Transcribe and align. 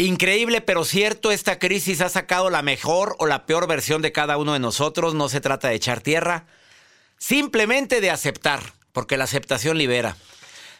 Increíble 0.00 0.62
pero 0.62 0.86
cierto, 0.86 1.30
esta 1.30 1.58
crisis 1.58 2.00
ha 2.00 2.08
sacado 2.08 2.48
la 2.48 2.62
mejor 2.62 3.16
o 3.18 3.26
la 3.26 3.44
peor 3.44 3.66
versión 3.66 4.00
de 4.00 4.12
cada 4.12 4.38
uno 4.38 4.54
de 4.54 4.58
nosotros. 4.58 5.12
No 5.12 5.28
se 5.28 5.42
trata 5.42 5.68
de 5.68 5.74
echar 5.74 6.00
tierra, 6.00 6.46
simplemente 7.18 8.00
de 8.00 8.08
aceptar, 8.08 8.62
porque 8.92 9.18
la 9.18 9.24
aceptación 9.24 9.76
libera. 9.76 10.16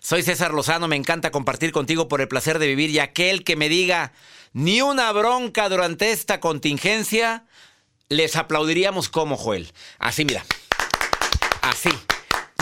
Soy 0.00 0.22
César 0.22 0.54
Lozano, 0.54 0.88
me 0.88 0.96
encanta 0.96 1.30
compartir 1.30 1.70
contigo 1.70 2.08
por 2.08 2.22
el 2.22 2.28
placer 2.28 2.58
de 2.58 2.68
vivir 2.68 2.88
y 2.88 2.98
aquel 2.98 3.44
que 3.44 3.56
me 3.56 3.68
diga 3.68 4.14
ni 4.54 4.80
una 4.80 5.12
bronca 5.12 5.68
durante 5.68 6.12
esta 6.12 6.40
contingencia, 6.40 7.44
les 8.08 8.36
aplaudiríamos 8.36 9.10
como 9.10 9.36
Joel. 9.36 9.70
Así, 9.98 10.24
mira. 10.24 10.46
Así. 11.60 11.90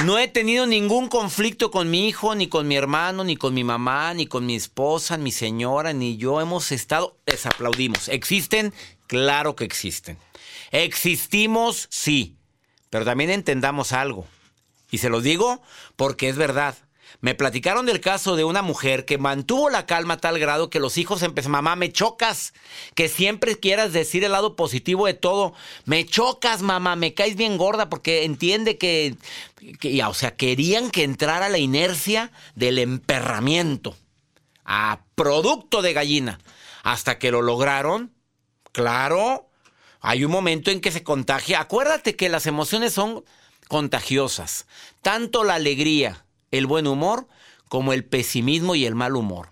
No 0.05 0.17
he 0.17 0.29
tenido 0.29 0.67
ningún 0.67 1.09
conflicto 1.09 1.73
con 1.73 1.91
mi 1.91 2.07
hijo, 2.07 2.37
ni 2.37 2.49
con 2.49 2.69
mi 2.69 2.77
hermano, 2.77 3.25
ni 3.25 3.37
con 3.37 3.53
mi 3.53 3.65
mamá, 3.65 4.15
ni 4.15 4.27
con 4.27 4.47
mi 4.47 4.55
esposa, 4.55 5.17
mi 5.17 5.33
señora, 5.33 5.93
ni 5.93 6.17
yo. 6.17 6.41
Hemos 6.41 6.71
estado, 6.71 7.17
les 7.27 7.45
aplaudimos. 7.47 8.09
¿Existen? 8.09 8.73
Claro 9.09 9.57
que 9.57 9.65
existen. 9.65 10.17
¿Existimos? 10.71 11.89
Sí. 11.91 12.37
Pero 12.91 13.05
también 13.05 13.31
entendamos 13.31 13.93
algo. 13.93 14.25
Y 14.91 14.99
se 14.99 15.09
lo 15.09 15.21
digo 15.21 15.63
porque 15.97 16.29
es 16.29 16.37
verdad. 16.37 16.77
Me 17.21 17.35
platicaron 17.35 17.85
del 17.85 18.01
caso 18.01 18.37
de 18.37 18.45
una 18.45 18.63
mujer 18.63 19.05
que 19.05 19.19
mantuvo 19.19 19.71
la 19.71 19.87
calma 19.87 20.15
a 20.15 20.19
tal 20.19 20.39
grado 20.39 20.71
que 20.71 20.79
los 20.79 20.99
hijos 20.99 21.23
empezaron, 21.23 21.53
mamá, 21.53 21.75
me 21.75 21.91
chocas, 21.91 22.55
que 22.95 23.09
siempre 23.09 23.59
quieras 23.59 23.93
decir 23.93 24.23
el 24.23 24.33
lado 24.33 24.55
positivo 24.55 25.07
de 25.07 25.15
todo, 25.15 25.53
me 25.85 26.07
chocas, 26.07 26.63
mamá, 26.63 26.95
me 26.95 27.15
caes 27.15 27.35
bien 27.35 27.59
gorda, 27.59 27.91
porque 27.91 28.25
entiende 28.25 28.79
que, 28.79 29.17
que 29.81 30.05
o 30.05 30.15
sea, 30.15 30.37
querían 30.37 30.93
que 30.93 31.03
entrara 31.03 31.49
la 31.49 31.59
inercia 31.59 32.31
del 32.55 32.79
emperramiento 32.79 33.97
a 34.65 35.01
producto 35.17 35.83
de 35.83 35.95
gallina, 35.95 36.39
hasta 36.85 37.19
que 37.19 37.33
lo 37.33 37.43
lograron, 37.43 38.13
claro, 38.71 39.49
hay 40.01 40.25
un 40.25 40.31
momento 40.31 40.71
en 40.71 40.81
que 40.81 40.93
se 40.93 41.03
contagia, 41.03 41.59
acuérdate 41.59 42.15
que 42.15 42.29
las 42.29 42.47
emociones 42.47 42.93
son 42.93 43.25
contagiosas, 43.67 44.67
tanto 45.03 45.43
la 45.43 45.55
alegría, 45.55 46.25
el 46.51 46.67
buen 46.67 46.87
humor 46.87 47.29
como 47.69 47.93
el 47.93 48.05
pesimismo 48.05 48.75
y 48.75 48.87
el 48.87 48.95
mal 48.95 49.17
humor. 49.17 49.51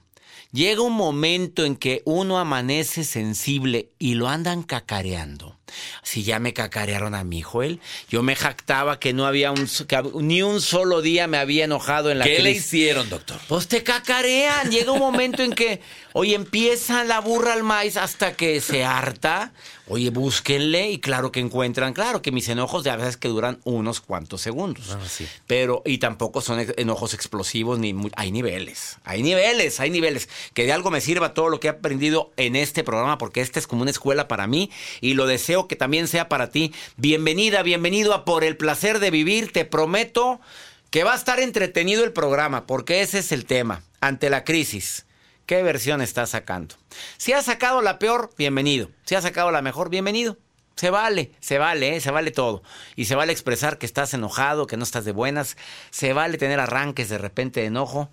Llega 0.52 0.80
un 0.82 0.94
momento 0.94 1.64
en 1.64 1.76
que 1.76 2.02
uno 2.04 2.38
amanece 2.38 3.04
sensible 3.04 3.90
y 3.98 4.14
lo 4.14 4.28
andan 4.28 4.62
cacareando. 4.62 5.55
Si 6.02 6.22
ya 6.22 6.38
me 6.38 6.52
cacarearon 6.52 7.14
a 7.14 7.24
mi 7.24 7.42
Joel, 7.42 7.80
yo 8.08 8.22
me 8.22 8.36
jactaba 8.36 9.00
que 9.00 9.12
no 9.12 9.26
había 9.26 9.50
un, 9.50 9.68
que 9.88 10.02
ni 10.20 10.42
un 10.42 10.60
solo 10.60 11.02
día 11.02 11.26
me 11.26 11.38
había 11.38 11.64
enojado 11.64 12.10
en 12.10 12.18
la 12.18 12.24
¿Qué 12.24 12.40
le 12.40 12.52
hicieron, 12.52 13.08
doctor? 13.08 13.38
Pues 13.48 13.68
te 13.68 13.82
cacarean. 13.82 14.70
Llega 14.70 14.92
un 14.92 14.98
momento 14.98 15.42
en 15.42 15.52
que, 15.52 15.80
oye, 16.12 16.34
empieza 16.34 17.04
la 17.04 17.20
burra 17.20 17.52
al 17.52 17.62
maíz 17.62 17.96
hasta 17.96 18.34
que 18.34 18.60
se 18.60 18.84
harta. 18.84 19.52
Oye, 19.88 20.10
búsquenle 20.10 20.90
y 20.90 20.98
claro 20.98 21.30
que 21.30 21.38
encuentran. 21.38 21.92
Claro 21.92 22.20
que 22.20 22.32
mis 22.32 22.48
enojos 22.48 22.82
de 22.82 22.90
a 22.90 22.96
veces 22.96 23.16
que 23.16 23.28
duran 23.28 23.60
unos 23.62 24.00
cuantos 24.00 24.40
segundos. 24.40 24.90
Ah, 24.90 24.98
sí. 25.08 25.26
Pero, 25.46 25.82
y 25.84 25.98
tampoco 25.98 26.40
son 26.40 26.66
enojos 26.76 27.14
explosivos, 27.14 27.78
ni 27.78 27.94
hay 28.16 28.32
niveles. 28.32 28.98
Hay 29.04 29.22
niveles, 29.22 29.78
hay 29.78 29.90
niveles. 29.90 30.28
Que 30.54 30.64
de 30.64 30.72
algo 30.72 30.90
me 30.90 31.00
sirva 31.00 31.34
todo 31.34 31.50
lo 31.50 31.60
que 31.60 31.68
he 31.68 31.70
aprendido 31.70 32.32
en 32.36 32.56
este 32.56 32.82
programa, 32.82 33.18
porque 33.18 33.40
este 33.40 33.60
es 33.60 33.68
como 33.68 33.82
una 33.82 33.92
escuela 33.92 34.26
para 34.26 34.48
mí 34.48 34.70
y 35.00 35.14
lo 35.14 35.26
deseo 35.26 35.65
que 35.68 35.76
también 35.76 36.08
sea 36.08 36.28
para 36.28 36.50
ti. 36.50 36.72
Bienvenida, 36.96 37.62
bienvenido 37.62 38.14
a 38.14 38.24
Por 38.24 38.44
el 38.44 38.56
placer 38.56 38.98
de 38.98 39.10
vivir. 39.10 39.52
Te 39.52 39.64
prometo 39.64 40.40
que 40.90 41.04
va 41.04 41.12
a 41.12 41.16
estar 41.16 41.40
entretenido 41.40 42.04
el 42.04 42.12
programa, 42.12 42.66
porque 42.66 43.02
ese 43.02 43.18
es 43.18 43.32
el 43.32 43.44
tema. 43.44 43.82
Ante 44.00 44.30
la 44.30 44.44
crisis. 44.44 45.06
¿Qué 45.46 45.62
versión 45.62 46.02
estás 46.02 46.30
sacando? 46.30 46.74
Si 47.18 47.32
has 47.32 47.44
sacado 47.44 47.82
la 47.82 47.98
peor, 47.98 48.30
bienvenido. 48.36 48.90
Si 49.04 49.14
has 49.14 49.22
sacado 49.22 49.50
la 49.50 49.62
mejor, 49.62 49.90
bienvenido. 49.90 50.36
Se 50.76 50.90
vale, 50.90 51.30
se 51.40 51.58
vale, 51.58 51.96
¿eh? 51.96 52.00
se 52.00 52.10
vale 52.10 52.30
todo. 52.30 52.62
Y 52.96 53.06
se 53.06 53.14
vale 53.14 53.32
expresar 53.32 53.78
que 53.78 53.86
estás 53.86 54.12
enojado, 54.12 54.66
que 54.66 54.76
no 54.76 54.84
estás 54.84 55.04
de 55.04 55.12
buenas. 55.12 55.56
Se 55.90 56.12
vale 56.12 56.36
tener 56.36 56.60
arranques 56.60 57.08
de 57.08 57.18
repente 57.18 57.60
de 57.60 57.66
enojo. 57.66 58.10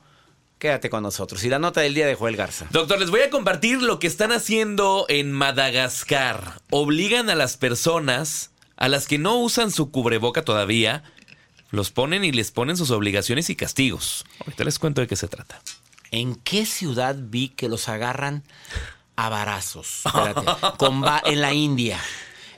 Quédate 0.63 0.89
con 0.89 1.03
nosotros. 1.03 1.43
Y 1.43 1.49
la 1.49 1.59
nota 1.59 1.81
del 1.81 1.93
día 1.93 2.07
de 2.07 2.15
Joel 2.15 2.37
Garza. 2.37 2.67
Doctor, 2.71 2.97
les 2.97 3.09
voy 3.09 3.19
a 3.19 3.29
compartir 3.29 3.81
lo 3.81 3.99
que 3.99 4.07
están 4.07 4.31
haciendo 4.31 5.05
en 5.09 5.29
Madagascar. 5.29 6.61
Obligan 6.69 7.29
a 7.29 7.35
las 7.35 7.57
personas, 7.57 8.51
a 8.77 8.87
las 8.87 9.05
que 9.05 9.17
no 9.17 9.35
usan 9.39 9.71
su 9.71 9.91
cubreboca 9.91 10.45
todavía, 10.45 11.03
los 11.71 11.91
ponen 11.91 12.23
y 12.23 12.31
les 12.31 12.51
ponen 12.51 12.77
sus 12.77 12.91
obligaciones 12.91 13.49
y 13.49 13.57
castigos. 13.57 14.23
Ahorita 14.39 14.63
les 14.63 14.79
cuento 14.79 15.01
de 15.01 15.07
qué 15.07 15.17
se 15.17 15.27
trata. 15.27 15.61
¿En 16.11 16.35
qué 16.35 16.65
ciudad 16.65 17.17
vi 17.19 17.49
que 17.49 17.67
los 17.67 17.89
agarran 17.89 18.45
a 19.17 19.27
varazos? 19.27 20.03
Espérate. 20.05 20.45
Con 20.77 21.03
en 21.25 21.41
la 21.41 21.53
India. 21.53 21.99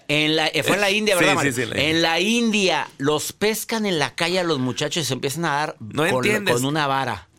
En 0.08 0.36
la, 0.36 0.46
eh, 0.50 0.62
fue 0.62 0.76
en 0.76 0.82
la 0.82 0.92
India, 0.92 1.16
¿verdad? 1.16 1.42
Sí, 1.42 1.52
sí, 1.52 1.54
sí, 1.56 1.62
en 1.64 1.70
la 1.72 1.82
en 1.82 2.02
la 2.04 2.20
India 2.20 2.88
los 3.00 3.34
pescan 3.34 3.88
en 3.88 3.98
la 3.98 4.14
calle 4.14 4.40
a 4.40 4.44
los 4.44 4.60
muchachos 4.60 5.02
y 5.02 5.06
se 5.08 5.14
empiezan 5.16 5.46
a 5.46 5.56
dar 5.56 5.76
No 5.80 6.08
con, 6.08 6.46
con 6.46 6.66
una 6.66 6.86
vara. 6.86 7.30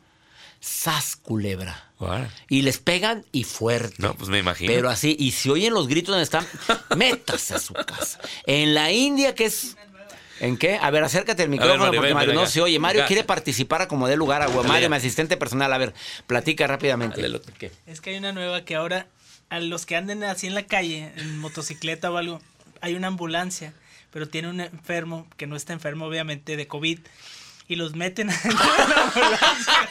Sas 0.67 1.15
culebra. 1.15 1.93
Y 2.49 2.63
les 2.63 2.79
pegan 2.79 3.25
y 3.31 3.45
fuerte. 3.45 3.95
No, 3.99 4.15
pues 4.15 4.29
me 4.29 4.39
imagino. 4.39 4.73
Pero 4.73 4.91
así, 4.91 5.17
y 5.17 5.31
si 5.31 5.49
oyen 5.49 5.73
los 5.73 5.87
gritos 5.87 6.11
donde 6.11 6.25
están, 6.25 6.45
métase 6.97 7.55
a 7.55 7.59
su 7.61 7.73
casa. 7.73 8.19
En 8.47 8.75
la 8.75 8.91
India, 8.91 9.35
que 9.37 9.45
es. 9.45 9.77
¿En 10.41 10.57
qué? 10.57 10.77
A 10.83 10.91
ver, 10.91 11.05
acércate 11.05 11.45
al 11.45 11.51
micrófono 11.51 11.79
Mario, 11.79 11.93
porque 11.93 12.09
ven, 12.09 12.15
Mario 12.15 12.31
ven 12.33 12.37
no 12.41 12.47
se 12.47 12.61
oye. 12.61 12.81
Mario 12.81 13.03
Acá. 13.03 13.07
quiere 13.07 13.23
participar 13.23 13.83
a 13.83 13.89
como 13.89 14.09
dé 14.09 14.17
lugar 14.17 14.43
a 14.43 14.49
Mario, 14.49 14.65
Dale. 14.65 14.89
mi 14.89 14.97
asistente 14.97 15.37
personal. 15.37 15.73
A 15.73 15.79
ver, 15.79 15.95
platica 16.27 16.67
rápidamente. 16.67 17.23
Dale, 17.23 17.35
doctor. 17.35 17.55
¿Qué? 17.55 17.71
Es 17.87 18.01
que 18.01 18.11
hay 18.11 18.17
una 18.17 18.33
nueva 18.33 18.65
que 18.65 18.75
ahora 18.75 19.07
a 19.49 19.61
los 19.61 19.87
que 19.87 19.95
anden 19.95 20.25
así 20.25 20.49
en 20.49 20.55
la 20.55 20.67
calle, 20.67 21.13
en 21.17 21.39
motocicleta 21.39 22.11
o 22.11 22.17
algo, 22.17 22.41
hay 22.81 22.97
una 22.97 23.07
ambulancia, 23.07 23.73
pero 24.11 24.29
tiene 24.29 24.49
un 24.49 24.61
enfermo 24.61 25.29
que 25.37 25.47
no 25.47 25.55
está 25.55 25.73
enfermo 25.73 26.07
obviamente 26.07 26.57
de 26.57 26.67
COVID 26.67 26.99
y 27.69 27.77
los 27.77 27.95
meten 27.97 28.31
a 28.31 28.35
la 28.35 29.03
ambulancia. 29.05 29.89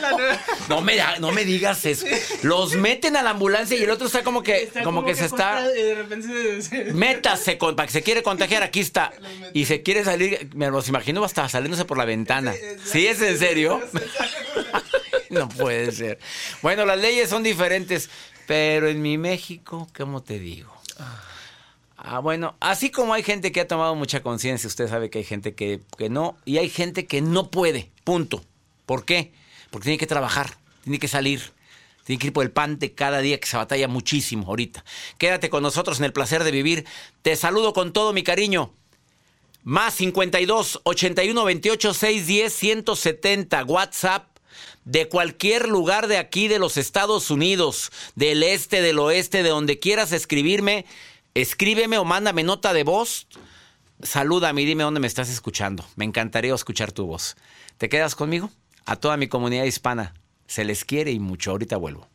La 0.00 0.10
nueva. 0.16 0.40
No 0.68 0.80
me, 0.80 0.96
da- 0.96 1.18
no 1.18 1.32
me 1.32 1.44
digas 1.44 1.84
eso. 1.86 2.06
Los 2.42 2.74
meten 2.74 3.16
a 3.16 3.22
la 3.22 3.30
ambulancia 3.30 3.76
y 3.78 3.82
el 3.82 3.90
otro 3.90 4.06
está 4.06 4.22
como 4.22 4.42
que, 4.42 4.64
Está 4.64 4.82
como 4.82 5.04
que 5.04 5.14
se 5.14 5.24
está. 5.26 5.66
de 5.68 5.94
repente 5.94 6.60
se- 6.62 6.62
se- 6.62 6.92
Métase 6.92 7.56
con, 7.58 7.74
para 7.76 7.86
que 7.86 7.92
se 7.92 8.02
quiere 8.02 8.22
contagiar, 8.22 8.62
aquí 8.62 8.80
está. 8.80 9.12
Y 9.54 9.66
se 9.66 9.82
quiere 9.82 10.04
salir, 10.04 10.50
me 10.54 10.70
los 10.70 10.88
imagino 10.88 11.22
hasta 11.24 11.48
saliéndose 11.48 11.84
por 11.84 11.96
la 11.98 12.04
ventana. 12.04 12.54
¿Sí 12.84 13.06
es 13.06 13.20
en 13.22 13.38
serio? 13.38 13.80
No 15.30 15.48
puede 15.48 15.90
ser. 15.92 16.18
Bueno, 16.62 16.84
las 16.84 16.98
leyes 16.98 17.28
son 17.30 17.42
diferentes, 17.42 18.10
pero 18.46 18.88
en 18.88 19.00
mi 19.00 19.16
México, 19.18 19.88
¿cómo 19.96 20.22
te 20.22 20.38
digo? 20.38 20.72
Ah, 20.98 21.22
bueno, 22.22 22.56
así 22.60 22.90
como 22.90 23.14
hay 23.14 23.22
gente 23.22 23.50
que 23.50 23.60
ha 23.60 23.68
tomado 23.68 23.94
mucha 23.94 24.22
conciencia, 24.22 24.68
usted 24.68 24.88
sabe 24.88 25.10
que 25.10 25.18
hay 25.18 25.24
gente 25.24 25.54
que, 25.54 25.80
que 25.96 26.10
no, 26.10 26.36
y 26.44 26.58
hay 26.58 26.68
gente 26.68 27.06
que 27.06 27.22
no 27.22 27.50
puede, 27.50 27.90
punto. 28.04 28.44
¿Por 28.86 29.04
qué? 29.04 29.32
Porque 29.70 29.84
tiene 29.84 29.98
que 29.98 30.06
trabajar, 30.06 30.58
tiene 30.82 30.98
que 30.98 31.08
salir, 31.08 31.52
tiene 32.04 32.20
que 32.20 32.26
ir 32.28 32.32
por 32.32 32.44
el 32.44 32.50
pan 32.50 32.78
de 32.78 32.92
cada 32.92 33.20
día 33.20 33.40
que 33.40 33.46
se 33.46 33.56
batalla 33.56 33.88
muchísimo 33.88 34.46
ahorita. 34.48 34.84
Quédate 35.18 35.48
con 35.48 35.62
nosotros 35.62 35.98
en 35.98 36.04
el 36.04 36.12
placer 36.12 36.44
de 36.44 36.50
vivir. 36.50 36.84
Te 37.22 37.34
saludo 37.36 37.72
con 37.72 37.92
todo 37.92 38.12
mi 38.12 38.22
cariño. 38.22 38.72
Más 39.62 39.94
52 39.94 40.82
81 40.84 41.44
28 41.44 41.94
610 41.94 42.54
170 42.54 43.64
WhatsApp 43.64 44.34
de 44.84 45.08
cualquier 45.08 45.68
lugar 45.68 46.06
de 46.06 46.18
aquí 46.18 46.48
de 46.48 46.58
los 46.58 46.76
Estados 46.76 47.30
Unidos, 47.30 47.90
del 48.14 48.42
este, 48.42 48.82
del 48.82 48.98
oeste, 48.98 49.42
de 49.42 49.48
donde 49.48 49.78
quieras 49.78 50.12
escribirme, 50.12 50.84
escríbeme 51.34 51.98
o 51.98 52.04
mándame 52.04 52.42
nota 52.42 52.72
de 52.72 52.84
voz. 52.84 53.26
Salúdame 54.02 54.62
y 54.62 54.64
dime 54.64 54.84
dónde 54.84 55.00
me 55.00 55.06
estás 55.06 55.28
escuchando. 55.28 55.84
Me 55.96 56.04
encantaría 56.04 56.54
escuchar 56.54 56.92
tu 56.92 57.06
voz. 57.06 57.36
¿Te 57.78 57.88
quedas 57.88 58.14
conmigo? 58.14 58.50
A 58.86 58.96
toda 58.96 59.16
mi 59.16 59.28
comunidad 59.28 59.64
hispana. 59.64 60.14
Se 60.46 60.64
les 60.64 60.84
quiere 60.84 61.10
y 61.10 61.20
mucho. 61.20 61.50
Ahorita 61.50 61.76
vuelvo. 61.76 62.08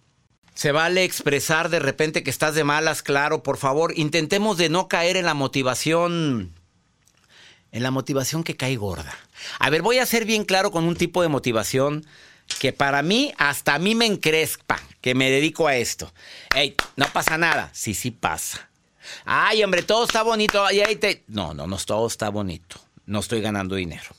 Se 0.54 0.72
vale 0.72 1.04
expresar 1.04 1.70
de 1.70 1.80
repente 1.80 2.22
que 2.22 2.30
estás 2.30 2.54
de 2.54 2.64
malas, 2.64 3.02
claro, 3.02 3.44
por 3.44 3.58
favor. 3.58 3.94
Intentemos 3.98 4.58
de 4.58 4.70
no 4.70 4.88
caer 4.88 5.16
en 5.16 5.26
la 5.26 5.34
motivación 5.34 6.54
en 7.72 7.84
la 7.84 7.92
motivación 7.92 8.44
que 8.44 8.56
cae 8.56 8.76
gorda. 8.76 9.16
A 9.60 9.70
ver, 9.70 9.82
voy 9.82 10.00
a 10.00 10.06
ser 10.06 10.26
bien 10.26 10.44
claro 10.44 10.72
con 10.72 10.86
un 10.86 10.96
tipo 10.96 11.22
de 11.22 11.28
motivación 11.28 12.06
que 12.60 12.74
para 12.74 13.04
mí, 13.04 13.34
hasta 13.38 13.76
a 13.76 13.80
mí 13.80 13.94
me 13.94 14.06
encrespa, 14.06 14.80
que 15.02 15.14
me 15.14 15.30
dedico 15.30 15.68
a 15.68 15.76
esto. 15.76 16.12
Ey, 16.56 16.76
no 16.96 17.06
pasa 17.14 17.38
nada. 17.38 17.70
Sí, 17.74 17.94
sí 17.94 18.12
pasa. 18.12 18.69
Ay, 19.26 19.64
hombre, 19.64 19.84
todo 19.84 20.06
está 20.06 20.24
bonito. 20.24 20.66
Te... 21.00 21.24
No, 21.28 21.54
no, 21.54 21.68
no, 21.68 21.78
todo 21.78 22.08
está 22.08 22.30
bonito. 22.30 22.80
No 23.06 23.20
estoy 23.20 23.42
ganando 23.42 23.76
dinero 23.76 24.10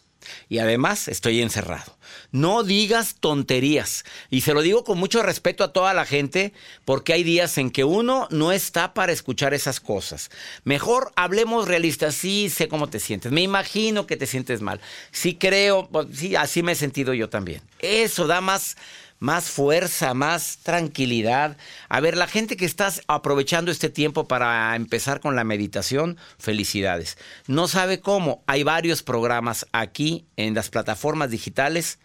y 0.48 0.58
además 0.58 1.08
estoy 1.08 1.40
encerrado. 1.40 1.96
No 2.32 2.62
digas 2.62 3.16
tonterías. 3.20 4.04
Y 4.30 4.42
se 4.42 4.54
lo 4.54 4.62
digo 4.62 4.84
con 4.84 4.98
mucho 4.98 5.22
respeto 5.22 5.64
a 5.64 5.72
toda 5.72 5.94
la 5.94 6.04
gente 6.04 6.52
porque 6.84 7.12
hay 7.12 7.22
días 7.22 7.58
en 7.58 7.70
que 7.70 7.84
uno 7.84 8.28
no 8.30 8.52
está 8.52 8.94
para 8.94 9.12
escuchar 9.12 9.54
esas 9.54 9.80
cosas. 9.80 10.30
Mejor 10.64 11.12
hablemos 11.16 11.68
realistas. 11.68 12.14
Sí, 12.14 12.50
sé 12.50 12.68
cómo 12.68 12.88
te 12.88 13.00
sientes. 13.00 13.32
Me 13.32 13.42
imagino 13.42 14.06
que 14.06 14.16
te 14.16 14.26
sientes 14.26 14.60
mal. 14.60 14.80
Sí 15.10 15.34
creo, 15.34 15.88
pues, 15.90 16.06
sí, 16.14 16.36
así 16.36 16.62
me 16.62 16.72
he 16.72 16.76
sentido 16.76 17.14
yo 17.14 17.28
también. 17.28 17.62
Eso 17.78 18.26
da 18.26 18.40
más 18.40 18.76
más 19.20 19.50
fuerza, 19.50 20.14
más 20.14 20.58
tranquilidad. 20.62 21.56
A 21.88 22.00
ver, 22.00 22.16
la 22.16 22.26
gente 22.26 22.56
que 22.56 22.64
estás 22.64 23.02
aprovechando 23.06 23.70
este 23.70 23.90
tiempo 23.90 24.26
para 24.26 24.74
empezar 24.74 25.20
con 25.20 25.36
la 25.36 25.44
meditación, 25.44 26.16
felicidades. 26.38 27.18
No 27.46 27.68
sabe 27.68 28.00
cómo, 28.00 28.42
hay 28.46 28.64
varios 28.64 29.02
programas 29.02 29.66
aquí 29.72 30.26
en 30.36 30.54
las 30.54 30.70
plataformas 30.70 31.30
digitales, 31.30 31.98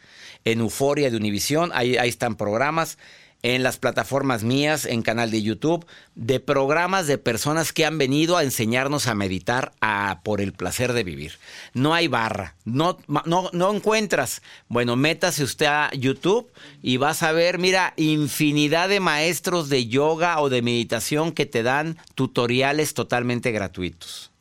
en 0.43 0.59
Euforia 0.59 1.09
de 1.09 1.17
Univisión, 1.17 1.71
ahí, 1.73 1.97
ahí 1.97 2.09
están 2.09 2.35
programas 2.35 2.99
en 3.45 3.61
las 3.61 3.77
plataformas 3.77 4.43
mías, 4.43 4.85
en 4.85 5.03
canal 5.03 5.29
de 5.29 5.43
YouTube, 5.43 5.85
de 6.15 6.39
programas 6.39 7.05
de 7.05 7.19
personas 7.19 7.73
que 7.73 7.85
han 7.85 7.99
venido 7.99 8.37
a 8.37 8.43
enseñarnos 8.43 9.05
a 9.05 9.13
meditar 9.13 9.71
a, 9.81 10.21
por 10.23 10.41
el 10.41 10.51
placer 10.51 10.93
de 10.93 11.03
vivir. 11.03 11.33
No 11.75 11.93
hay 11.93 12.07
barra, 12.07 12.55
no, 12.65 12.97
no, 13.07 13.51
no 13.53 13.71
encuentras. 13.71 14.41
Bueno, 14.67 14.95
métase 14.95 15.43
usted 15.43 15.67
a 15.67 15.91
YouTube 15.93 16.51
y 16.81 16.97
vas 16.97 17.21
a 17.21 17.33
ver, 17.33 17.59
mira, 17.59 17.93
infinidad 17.97 18.89
de 18.89 18.99
maestros 18.99 19.69
de 19.69 19.85
yoga 19.85 20.41
o 20.41 20.49
de 20.49 20.63
meditación 20.63 21.31
que 21.31 21.45
te 21.45 21.61
dan 21.61 21.99
tutoriales 22.15 22.95
totalmente 22.95 23.51
gratuitos 23.51 24.31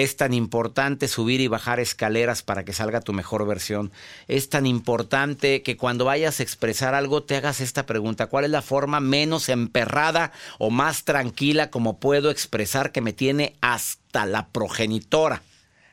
es 0.00 0.16
tan 0.16 0.32
importante 0.32 1.06
subir 1.06 1.42
y 1.42 1.48
bajar 1.48 1.78
escaleras 1.78 2.42
para 2.42 2.64
que 2.64 2.72
salga 2.72 3.02
tu 3.02 3.12
mejor 3.12 3.46
versión. 3.46 3.92
Es 4.26 4.48
tan 4.48 4.64
importante 4.64 5.62
que 5.62 5.76
cuando 5.76 6.06
vayas 6.06 6.40
a 6.40 6.42
expresar 6.42 6.94
algo 6.94 7.24
te 7.24 7.36
hagas 7.36 7.60
esta 7.60 7.84
pregunta. 7.84 8.28
¿Cuál 8.28 8.46
es 8.46 8.50
la 8.50 8.62
forma 8.62 9.00
menos 9.00 9.50
emperrada 9.50 10.32
o 10.58 10.70
más 10.70 11.04
tranquila 11.04 11.68
como 11.68 11.98
puedo 11.98 12.30
expresar 12.30 12.90
que 12.90 13.02
me 13.02 13.12
tiene 13.12 13.54
hasta 13.60 14.24
la 14.24 14.48
progenitora? 14.48 15.42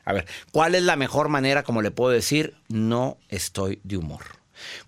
A 0.06 0.14
ver, 0.14 0.24
¿cuál 0.50 0.74
es 0.74 0.82
la 0.82 0.96
mejor 0.96 1.28
manera 1.28 1.62
como 1.62 1.82
le 1.82 1.90
puedo 1.90 2.10
decir 2.10 2.54
no 2.68 3.18
estoy 3.28 3.80
de 3.84 3.98
humor? 3.98 4.24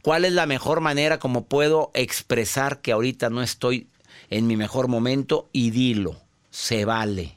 ¿Cuál 0.01 0.25
es 0.25 0.33
la 0.33 0.47
mejor 0.47 0.81
manera 0.81 1.19
como 1.19 1.45
puedo 1.45 1.91
expresar 1.93 2.81
que 2.81 2.93
ahorita 2.93 3.29
no 3.29 3.43
estoy 3.43 3.89
en 4.31 4.47
mi 4.47 4.57
mejor 4.57 4.89
momento 4.89 5.51
y 5.53 5.71
dilo? 5.71 6.17
Se 6.51 6.87
vale. 6.87 7.37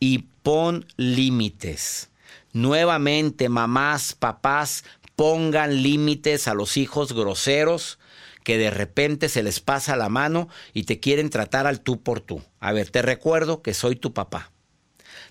Y 0.00 0.24
pon 0.46 0.86
límites. 0.96 2.08
Nuevamente, 2.52 3.48
mamás, 3.48 4.14
papás, 4.14 4.84
pongan 5.16 5.82
límites 5.82 6.46
a 6.46 6.54
los 6.54 6.76
hijos 6.76 7.14
groseros 7.14 7.98
que 8.44 8.56
de 8.56 8.70
repente 8.70 9.28
se 9.28 9.42
les 9.42 9.58
pasa 9.58 9.96
la 9.96 10.08
mano 10.08 10.48
y 10.72 10.84
te 10.84 11.00
quieren 11.00 11.30
tratar 11.30 11.66
al 11.66 11.80
tú 11.80 12.00
por 12.00 12.20
tú. 12.20 12.44
A 12.60 12.70
ver, 12.70 12.90
te 12.90 13.02
recuerdo 13.02 13.60
que 13.60 13.74
soy 13.74 13.96
tu 13.96 14.14
papá. 14.14 14.52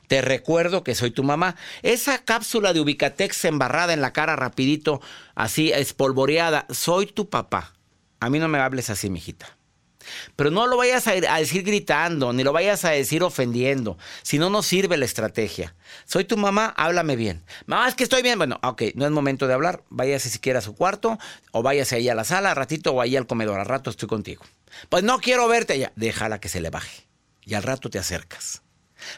Te 0.10 0.22
recuerdo 0.22 0.84
que 0.84 0.96
soy 0.96 1.12
tu 1.12 1.24
mamá. 1.24 1.56
Esa 1.82 2.18
cápsula 2.18 2.74
de 2.74 2.82
Ubicatex 2.82 3.46
embarrada 3.46 3.94
en 3.94 4.02
la 4.02 4.12
cara 4.12 4.36
rapidito, 4.36 5.00
así 5.34 5.72
espolvoreada, 5.72 6.66
soy 6.70 7.06
tu 7.06 7.30
papá. 7.30 7.74
A 8.20 8.30
mí 8.30 8.38
no 8.38 8.50
me 8.50 8.60
hables 8.60 8.90
así, 8.90 9.10
mijita. 9.10 9.56
Pero 10.36 10.52
no 10.52 10.68
lo 10.68 10.78
vayas 10.78 11.07
a, 11.07 11.13
decir 11.13 11.63
gritando, 11.63 12.34
ni 12.34 12.44
lo 12.44 12.54
vayas 12.54 12.86
a 12.86 12.92
decir 12.92 13.24
ofendiendo. 13.24 13.98
Si 14.22 14.38
no, 14.38 14.50
no 14.50 14.63
sirve 14.63 14.98
la 14.98 15.06
estrategia. 15.06 15.75
Soy 16.06 16.25
tu 16.25 16.38
mamá, 16.38 16.74
háblame 16.78 17.16
bien. 17.16 17.44
Mamá, 17.66 17.88
es 17.88 17.96
que 17.96 18.04
estoy 18.04 18.22
bien. 18.22 18.38
Bueno, 18.38 18.60
ok, 18.63 18.84
no 18.96 19.06
es 19.06 19.12
momento 19.12 19.48
de 19.48 19.54
hablar. 19.54 19.84
Váyase 19.90 20.30
siquiera 20.30 20.60
a 20.60 20.62
su 20.62 20.75
cuarto, 20.75 21.18
o 21.52 21.62
váyase 21.63 21.96
ahí 21.96 22.10
a 22.10 22.16
la 22.16 22.24
sala, 22.24 22.54
ratito, 22.54 22.92
o 22.92 23.02
ahí 23.02 23.16
al 23.16 23.28
comedor. 23.28 23.60
Al 23.60 23.66
rato 23.66 23.90
estoy 23.90 24.07
contigo. 24.07 24.44
Pues 24.90 25.04
no 25.04 25.19
quiero 25.19 25.48
verte 25.48 25.78
ya. 25.80 25.92
Déjala 25.96 26.40
que 26.40 26.50
se 26.50 26.62
le 26.62 26.69
baje. 26.69 27.04
Y 27.44 27.54
al 27.54 27.63
rato 27.63 27.90
te 27.90 28.00
acercas. 28.00 28.62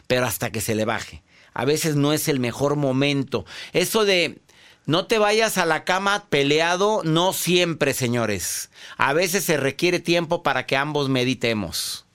Pero 0.06 0.26
hasta 0.26 0.50
que 0.50 0.60
se 0.60 0.74
le 0.74 0.84
baje. 0.84 1.22
A 1.54 1.64
veces 1.64 1.96
no 1.96 2.12
es 2.12 2.28
el 2.28 2.40
mejor 2.40 2.76
momento. 2.76 3.44
Eso 3.72 4.04
de 4.04 4.40
no 4.88 5.04
te 5.04 5.18
vayas 5.18 5.58
a 5.58 5.66
la 5.66 5.84
cama 5.84 6.24
peleado, 6.30 7.02
no 7.04 7.34
siempre, 7.34 7.92
señores. 7.92 8.70
A 8.96 9.12
veces 9.12 9.44
se 9.44 9.58
requiere 9.58 10.00
tiempo 10.00 10.42
para 10.42 10.64
que 10.64 10.78
ambos 10.78 11.10
meditemos. 11.10 12.06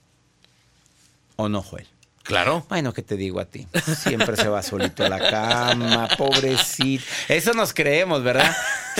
¿O 1.36 1.48
no, 1.48 1.62
Joel? 1.62 1.86
Claro. 2.24 2.64
Bueno, 2.70 2.94
¿qué 2.94 3.02
te 3.02 3.16
digo 3.16 3.38
a 3.38 3.44
ti? 3.44 3.66
Siempre 3.98 4.36
se 4.36 4.48
va 4.48 4.62
solito 4.62 5.04
a 5.04 5.10
la 5.10 5.30
cama, 5.30 6.08
pobrecito. 6.16 7.04
Eso 7.28 7.52
nos 7.52 7.74
creemos, 7.74 8.22
¿verdad? 8.22 8.50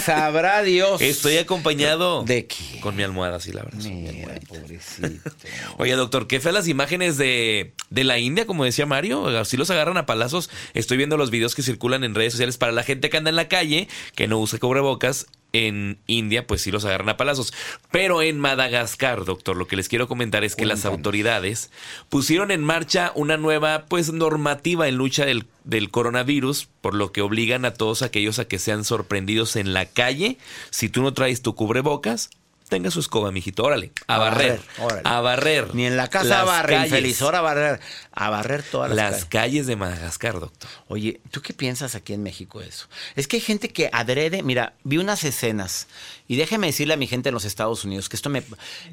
Sabrá 0.03 0.63
Dios. 0.63 1.01
Estoy 1.01 1.39
acompañado. 1.39 2.23
¿De? 2.23 2.47
Con 2.81 2.97
mi 2.97 3.03
almohada, 3.03 3.41
sí, 3.41 3.53
la 3.53 3.63
verdad. 3.63 3.79
Mira, 3.79 4.35
pobrecito. 4.47 5.31
Oye, 5.79 5.95
doctor, 5.95 6.27
qué 6.27 6.39
feas 6.39 6.55
las 6.55 6.69
imágenes 6.69 7.17
de, 7.17 7.73
de 7.89 8.05
la 8.05 8.19
India, 8.19 8.45
como 8.47 8.65
decía 8.65 8.85
Mario. 8.85 9.27
Así 9.39 9.57
los 9.57 9.71
agarran 9.71 9.97
a 9.97 10.05
palazos. 10.05 10.51
Estoy 10.75 10.99
viendo 10.99 11.17
los 11.17 11.31
videos 11.31 11.55
que 11.55 11.63
circulan 11.63 12.05
en 12.05 12.15
redes 12.15 12.35
sociales 12.35 12.59
para 12.59 12.73
la 12.73 12.83
gente 12.83 13.09
que 13.09 13.17
anda 13.17 13.31
en 13.31 13.37
la 13.37 13.49
calle, 13.49 13.89
que 14.15 14.29
no 14.29 14.39
use 14.39 14.59
cubrebocas 14.59 15.27
en 15.55 15.99
India, 16.09 16.47
pues 16.47 16.63
sí 16.63 16.71
los 16.71 16.85
agarran 16.85 17.09
a 17.09 17.17
palazos. 17.17 17.55
Pero 17.91 18.21
en 18.21 18.39
Madagascar, 18.39 19.25
doctor, 19.25 19.57
lo 19.57 19.67
que 19.67 19.77
les 19.77 19.89
quiero 19.89 20.09
comentar 20.09 20.45
es 20.45 20.57
que 20.57 20.67
las 20.67 20.85
autoridades 20.85 21.71
pusieron 22.11 22.51
en 22.51 22.63
marcha 22.63 23.13
una 23.15 23.37
nueva, 23.37 23.87
pues, 23.89 24.13
normativa 24.13 24.89
en 24.89 24.97
lucha 24.97 25.25
del, 25.25 25.47
del 25.63 25.91
coronavirus, 25.91 26.69
por 26.81 26.95
lo 26.95 27.13
que 27.13 27.23
obligan 27.23 27.65
a 27.65 27.73
todos 27.73 28.03
aquellos 28.03 28.39
a 28.41 28.47
que 28.47 28.59
sean 28.59 28.85
sorprendidos 28.85 29.55
en 29.55 29.73
la 29.73 29.87
calle. 29.87 30.39
Si 30.71 30.89
tú 30.89 31.03
no 31.03 31.15
traes 31.15 31.41
tu 31.41 31.55
cubrebocas, 31.55 32.31
tenga 32.69 32.91
su 32.91 33.01
escoba, 33.01 33.31
mijito. 33.31 33.63
Órale, 33.63 33.93
a, 34.07 34.19
barrer. 34.19 34.61
A 35.05 35.21
barrer. 35.21 35.75
Ni 35.75 35.87
en 35.87 35.97
la 35.97 36.09
casa 36.09 36.41
a 36.41 36.45
barrer, 36.45 36.85
infeliz. 36.85 37.21
Ahora 37.23 37.39
a 37.39 37.43
barrer. 37.43 37.81
A 38.13 38.31
barrer 38.31 38.63
todas 38.63 38.91
las, 38.91 39.13
las 39.13 39.25
calles. 39.27 39.67
de 39.67 39.77
Madagascar, 39.77 40.41
doctor. 40.41 40.71
Oye, 40.89 41.21
¿tú 41.31 41.43
qué 41.43 41.53
piensas 41.53 41.95
aquí 41.95 42.13
en 42.13 42.23
México 42.23 42.61
de 42.61 42.69
eso? 42.69 42.89
Es 43.17 43.29
que 43.29 43.37
hay 43.37 43.43
gente 43.43 43.69
que 43.69 43.91
adrede. 43.93 44.43
Mira, 44.43 44.75
vi 44.83 44.99
unas 44.99 45.25
escenas. 45.25 45.87
Y 46.27 46.37
déjeme 46.37 46.69
decirle 46.69 46.95
a 46.95 46.97
mi 46.97 47.07
gente 47.07 47.29
en 47.29 47.35
los 47.35 47.45
Estados 47.45 47.85
Unidos 47.85 48.09
que 48.09 48.17
esto 48.17 48.31
me. 48.31 48.43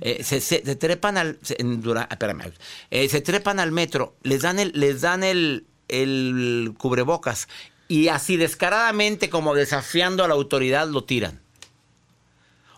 Eh, 0.02 0.24
se, 0.24 0.42
se, 0.42 0.60
trepan 0.76 1.18
al. 1.18 1.40
En, 1.58 1.82
dura, 1.82 2.08
espérame. 2.12 2.52
Eh, 2.90 3.08
se 3.10 3.22
trepan 3.22 3.60
al 3.60 3.72
metro, 3.72 4.16
les 4.24 4.42
dan 4.42 4.60
el, 4.60 4.72
les 4.76 5.02
dan 5.02 5.24
el, 5.24 5.66
el 5.88 6.74
cubrebocas. 6.78 7.48
Y 7.88 8.08
así 8.08 8.38
descaradamente, 8.38 9.30
como 9.30 9.54
desafiando 9.54 10.24
a 10.24 10.28
la 10.28 10.34
autoridad, 10.34 10.88
lo 10.88 11.04
tiran. 11.04 11.42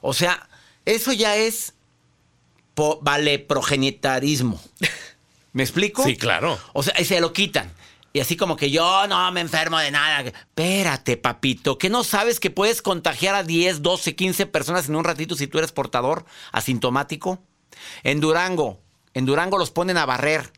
O 0.02 0.14
sea, 0.14 0.50
eso 0.86 1.14
ya 1.14 1.36
es 1.36 1.74
vale 3.02 3.40
progenitarismo. 3.40 4.60
¿Me 5.54 5.64
explico? 5.64 6.04
Sí, 6.04 6.18
claro. 6.18 6.60
O 6.74 6.82
sea, 6.84 7.00
y 7.00 7.06
se 7.06 7.22
lo 7.22 7.34
quitan. 7.34 7.72
Y 8.12 8.20
así 8.20 8.38
como 8.38 8.56
que 8.56 8.70
yo 8.70 9.08
no 9.08 9.32
me 9.32 9.42
enfermo 9.42 9.80
de 9.80 9.90
nada. 9.90 10.22
Espérate, 10.22 11.18
papito, 11.18 11.80
¿que 11.80 11.90
no 11.90 12.04
sabes 12.04 12.40
que 12.40 12.52
puedes 12.52 12.84
contagiar 12.84 13.34
a 13.34 13.44
10, 13.44 13.82
12, 13.82 14.16
15 14.16 14.46
personas 14.46 14.88
en 14.88 14.96
un 14.96 15.04
ratito 15.04 15.36
si 15.36 15.48
tú 15.48 15.58
eres 15.58 15.72
portador 15.72 16.26
asintomático? 16.52 17.40
En 18.04 18.20
Durango, 18.20 18.80
en 19.16 19.26
Durango 19.26 19.58
los 19.58 19.72
ponen 19.72 19.98
a 19.98 20.06
barrer. 20.06 20.52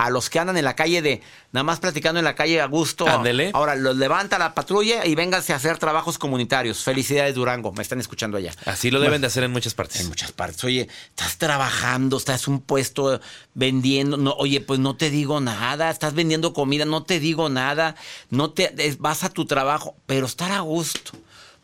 A 0.00 0.08
los 0.08 0.30
que 0.30 0.38
andan 0.38 0.56
en 0.56 0.64
la 0.64 0.74
calle 0.74 1.02
de 1.02 1.20
nada 1.52 1.62
más 1.62 1.78
platicando 1.78 2.18
en 2.18 2.24
la 2.24 2.34
calle 2.34 2.60
a 2.60 2.66
gusto. 2.66 3.06
Ándele. 3.06 3.50
Ahora 3.52 3.76
los 3.76 3.96
levanta 3.96 4.38
la 4.38 4.54
patrulla 4.54 5.04
y 5.04 5.14
vénganse 5.14 5.52
a 5.52 5.56
hacer 5.56 5.76
trabajos 5.76 6.16
comunitarios. 6.16 6.82
Felicidades 6.82 7.34
Durango, 7.34 7.70
me 7.72 7.82
están 7.82 8.00
escuchando 8.00 8.38
allá. 8.38 8.54
Así 8.64 8.90
lo 8.90 8.98
deben 9.00 9.20
de 9.20 9.26
hacer 9.26 9.44
en 9.44 9.52
muchas 9.52 9.74
partes. 9.74 10.00
En 10.00 10.08
muchas 10.08 10.32
partes. 10.32 10.64
Oye, 10.64 10.88
estás 11.10 11.36
trabajando, 11.36 12.16
estás 12.16 12.48
en 12.48 12.54
un 12.54 12.60
puesto 12.60 13.20
vendiendo. 13.52 14.16
No, 14.16 14.32
oye, 14.38 14.62
pues 14.62 14.80
no 14.80 14.96
te 14.96 15.10
digo 15.10 15.38
nada. 15.40 15.90
Estás 15.90 16.14
vendiendo 16.14 16.54
comida, 16.54 16.86
no 16.86 17.02
te 17.02 17.20
digo 17.20 17.50
nada. 17.50 17.94
No 18.30 18.52
te 18.52 18.96
vas 18.98 19.22
a 19.22 19.28
tu 19.28 19.44
trabajo, 19.44 19.96
pero 20.06 20.24
estar 20.24 20.50
a 20.50 20.60
gusto, 20.60 21.12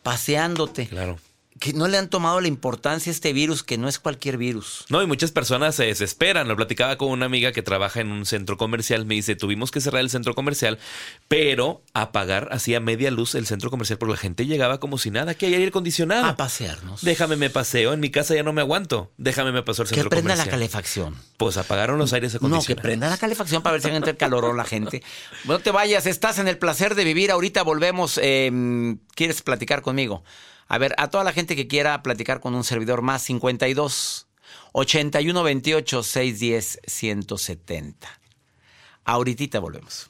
paseándote. 0.03 0.87
Claro. 0.87 1.17
Que 1.59 1.73
no 1.73 1.87
le 1.87 1.97
han 1.97 2.09
tomado 2.09 2.39
la 2.41 2.47
importancia 2.47 3.09
a 3.09 3.13
este 3.13 3.33
virus, 3.33 3.63
que 3.63 3.77
no 3.77 3.87
es 3.87 3.99
cualquier 3.99 4.37
virus. 4.37 4.85
No, 4.89 5.01
y 5.01 5.07
muchas 5.07 5.31
personas 5.31 5.75
se 5.75 5.85
desesperan. 5.85 6.47
Lo 6.47 6.55
platicaba 6.55 6.97
con 6.97 7.09
una 7.09 7.25
amiga 7.25 7.51
que 7.51 7.61
trabaja 7.61 7.99
en 8.01 8.11
un 8.11 8.25
centro 8.25 8.57
comercial. 8.57 9.05
Me 9.05 9.15
dice, 9.15 9.35
tuvimos 9.35 9.71
que 9.71 9.81
cerrar 9.81 10.01
el 10.01 10.09
centro 10.09 10.35
comercial, 10.35 10.77
pero 11.27 11.81
apagar 11.93 12.49
así 12.51 12.75
a 12.75 12.79
media 12.79 13.11
luz 13.11 13.35
el 13.35 13.45
centro 13.47 13.69
comercial 13.69 13.97
porque 13.97 14.11
la 14.13 14.17
gente 14.17 14.45
llegaba 14.45 14.79
como 14.79 14.97
si 14.97 15.09
nada, 15.11 15.33
que 15.33 15.47
hay 15.47 15.55
aire 15.55 15.67
acondicionado. 15.67 16.25
A 16.25 16.35
pasearnos. 16.37 17.01
Déjame 17.01 17.35
me 17.37 17.49
paseo, 17.49 17.93
en 17.93 17.99
mi 17.99 18.11
casa 18.11 18.35
ya 18.35 18.43
no 18.43 18.53
me 18.53 18.61
aguanto. 18.61 19.11
Déjame 19.17 19.51
me 19.51 19.63
paso 19.63 19.81
al 19.81 19.87
que 19.87 19.95
centro 19.95 20.09
prenda 20.09 20.29
la 20.29 20.43
comercial. 20.43 20.51
calefacción. 20.59 21.15
Pues 21.37 21.57
apagaron 21.57 21.97
los 21.97 22.13
aires 22.13 22.33
No, 22.33 22.37
acondicionados. 22.37 22.67
que 22.67 22.75
prenda 22.75 23.09
la 23.09 23.17
calefacción 23.17 23.61
para 23.63 23.73
ver 23.73 23.81
si 23.81 23.89
entra 23.89 24.11
el 24.11 24.17
calorón 24.17 24.57
la 24.57 24.65
gente. 24.65 25.01
No 25.45 25.59
te 25.59 25.71
vayas, 25.71 26.05
estás 26.05 26.37
en 26.39 26.47
el 26.47 26.57
placer 26.57 26.93
de 26.95 27.03
vivir. 27.03 27.31
Ahorita 27.31 27.63
volvemos. 27.63 28.19
eh, 28.21 28.95
¿Quieres 29.15 29.41
platicar 29.41 29.81
conmigo? 29.81 30.23
A 30.67 30.77
ver, 30.77 30.93
a 30.97 31.09
toda 31.09 31.23
la 31.23 31.33
gente 31.33 31.55
que 31.55 31.67
quiera 31.67 32.01
platicar 32.03 32.39
con 32.39 32.55
un 32.55 32.63
servidor 32.63 33.01
más, 33.01 33.21
52 33.23 34.27
81 34.73 35.43
28 35.43 36.03
610 36.03 36.79
170. 36.85 38.19
Ahorita 39.05 39.59
volvemos. 39.59 40.09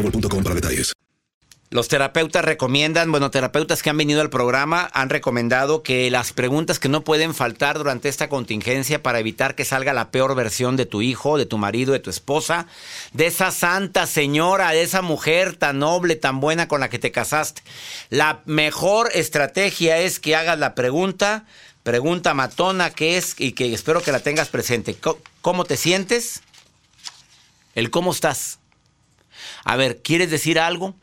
Los 1.73 1.87
terapeutas 1.87 2.43
recomiendan, 2.43 3.11
bueno, 3.11 3.31
terapeutas 3.31 3.81
que 3.81 3.89
han 3.89 3.95
venido 3.95 4.19
al 4.19 4.29
programa 4.29 4.89
han 4.93 5.09
recomendado 5.09 5.83
que 5.83 6.11
las 6.11 6.33
preguntas 6.33 6.79
que 6.79 6.89
no 6.89 7.05
pueden 7.05 7.33
faltar 7.33 7.77
durante 7.77 8.09
esta 8.09 8.27
contingencia 8.27 9.01
para 9.01 9.19
evitar 9.19 9.55
que 9.55 9.63
salga 9.63 9.93
la 9.93 10.11
peor 10.11 10.35
versión 10.35 10.75
de 10.75 10.85
tu 10.85 11.01
hijo, 11.01 11.37
de 11.37 11.45
tu 11.45 11.57
marido, 11.57 11.93
de 11.93 11.99
tu 11.99 12.09
esposa, 12.09 12.67
de 13.13 13.27
esa 13.27 13.51
santa 13.51 14.05
señora, 14.05 14.71
de 14.71 14.83
esa 14.83 15.01
mujer 15.01 15.55
tan 15.55 15.79
noble, 15.79 16.17
tan 16.17 16.41
buena 16.41 16.67
con 16.67 16.81
la 16.81 16.89
que 16.89 16.99
te 16.99 17.13
casaste. 17.13 17.61
La 18.09 18.41
mejor 18.45 19.09
estrategia 19.13 19.97
es 19.97 20.19
que 20.19 20.35
hagas 20.35 20.59
la 20.59 20.75
pregunta, 20.75 21.45
pregunta 21.83 22.33
matona 22.33 22.89
que 22.89 23.15
es 23.15 23.33
y 23.37 23.53
que 23.53 23.73
espero 23.73 24.01
que 24.01 24.11
la 24.11 24.19
tengas 24.19 24.49
presente. 24.49 24.97
¿Cómo 25.39 25.63
te 25.63 25.77
sientes? 25.77 26.41
El 27.75 27.91
cómo 27.91 28.11
estás. 28.11 28.60
A 29.63 29.75
ver, 29.75 30.01
¿quieres 30.01 30.29
decir 30.31 30.59
algo? 30.59 30.95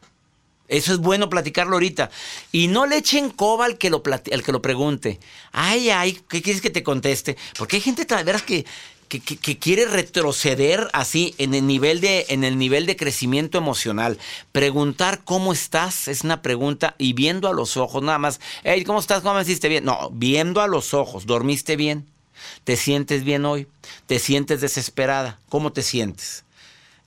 Eso 0.68 0.92
es 0.92 0.98
bueno 0.98 1.30
platicarlo 1.30 1.74
ahorita. 1.76 2.10
Y 2.52 2.68
no 2.68 2.86
le 2.86 2.98
echen 2.98 3.30
coba 3.30 3.64
al 3.64 3.78
que 3.78 3.88
lo, 3.90 4.02
al 4.32 4.42
que 4.42 4.52
lo 4.52 4.60
pregunte. 4.62 5.18
Ay, 5.52 5.90
ay, 5.90 6.20
¿qué 6.28 6.42
quieres 6.42 6.60
que 6.60 6.70
te 6.70 6.82
conteste? 6.82 7.36
Porque 7.56 7.76
hay 7.76 7.82
gente, 7.82 8.04
de 8.04 8.22
veras, 8.22 8.42
que- 8.42 8.66
que 9.08 9.58
quiere 9.58 9.86
retroceder 9.86 10.90
así 10.92 11.34
en 11.38 11.54
el, 11.54 11.66
nivel 11.66 12.02
de, 12.02 12.26
en 12.28 12.44
el 12.44 12.58
nivel 12.58 12.84
de 12.84 12.96
crecimiento 12.96 13.56
emocional. 13.56 14.18
Preguntar 14.52 15.22
cómo 15.24 15.54
estás 15.54 16.08
es 16.08 16.22
una 16.24 16.42
pregunta 16.42 16.94
y 16.98 17.14
viendo 17.14 17.48
a 17.48 17.54
los 17.54 17.78
ojos, 17.78 18.02
nada 18.02 18.18
más. 18.18 18.38
Hey, 18.64 18.84
¿cómo 18.84 18.98
estás? 19.00 19.22
¿Cómo 19.22 19.36
me 19.36 19.42
hiciste 19.42 19.70
bien? 19.70 19.84
No, 19.86 20.10
viendo 20.12 20.60
a 20.60 20.66
los 20.68 20.92
ojos. 20.92 21.24
¿Dormiste 21.24 21.76
bien? 21.76 22.06
¿Te 22.64 22.76
sientes 22.76 23.24
bien 23.24 23.46
hoy? 23.46 23.66
¿Te 24.06 24.18
sientes 24.18 24.60
desesperada? 24.60 25.40
¿Cómo 25.48 25.72
te 25.72 25.82
sientes? 25.82 26.44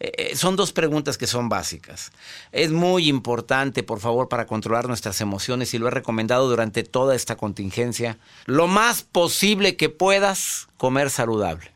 Eh, 0.03 0.31
eh, 0.31 0.35
son 0.35 0.55
dos 0.55 0.73
preguntas 0.73 1.19
que 1.19 1.27
son 1.27 1.47
básicas. 1.47 2.11
Es 2.51 2.71
muy 2.71 3.07
importante, 3.07 3.83
por 3.83 3.99
favor, 3.99 4.29
para 4.29 4.47
controlar 4.47 4.87
nuestras 4.87 5.21
emociones 5.21 5.75
y 5.75 5.77
lo 5.77 5.87
he 5.87 5.91
recomendado 5.91 6.49
durante 6.49 6.83
toda 6.83 7.13
esta 7.13 7.35
contingencia, 7.35 8.17
lo 8.47 8.65
más 8.65 9.03
posible 9.03 9.77
que 9.77 9.89
puedas 9.89 10.67
comer 10.77 11.11
saludable. 11.11 11.71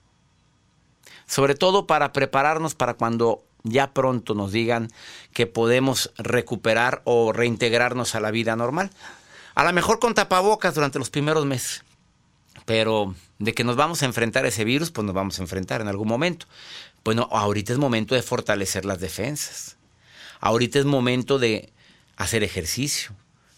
Sobre 1.27 1.53
todo 1.53 1.86
para 1.86 2.13
prepararnos 2.13 2.74
para 2.74 2.96
cuando 2.96 3.44
ya 3.62 3.94
pronto 3.94 4.34
nos 4.34 4.51
digan 4.51 4.88
que 5.32 5.46
podemos 5.46 6.12
recuperar 6.17 7.03
o 7.05 7.32
reintegrarnos 7.32 8.15
a 8.15 8.20
la 8.22 8.32
vida 8.32 8.55
normal. 8.55 8.89
A 9.53 9.63
lo 9.63 9.72
mejor 9.72 10.00
con 10.00 10.15
tapabocas 10.15 10.74
durante 10.74 10.98
los 10.98 11.12
primeros 11.12 11.46
meses. 11.46 11.84
Pero 12.65 13.13
de 13.38 13.53
que 13.53 13.63
nos 13.63 13.75
vamos 13.75 14.01
a 14.01 14.05
enfrentar 14.05 14.46
a 14.46 14.48
ese 14.48 14.63
virus, 14.63 14.89
pues 14.89 15.05
nos 15.05 15.13
vamos 15.13 15.38
a 15.38 15.44
enfrentar 15.44 15.82
en 15.82 15.88
algún 15.88 16.08
momento. 16.08 16.48
Bueno, 17.05 17.29
ahorita 17.31 17.71
es 17.71 17.77
momento 17.77 18.15
de 18.15 18.24
fortalecer 18.24 18.83
las 18.83 19.00
defensas. 19.00 19.77
Ahorita 20.39 20.79
es 20.79 20.85
momento 20.85 21.38
de 21.38 21.71
hacer 22.17 22.43
ejercicio. 22.43 23.12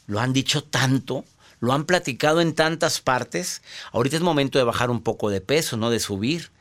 Lo 0.06 0.20
han 0.20 0.34
dicho 0.34 0.66
tanto, 0.66 1.24
lo 1.62 1.72
han 1.72 1.86
platicado 1.86 2.42
en 2.42 2.54
tantas 2.54 3.00
partes. 3.00 3.62
Ahorita 3.94 4.18
es 4.18 4.22
momento 4.22 4.60
de 4.60 4.66
bajar 4.66 4.90
un 4.90 5.02
poco 5.02 5.30
de 5.30 5.40
peso, 5.40 5.78
no 5.78 5.90
de 5.90 6.02
subir. 6.02 6.52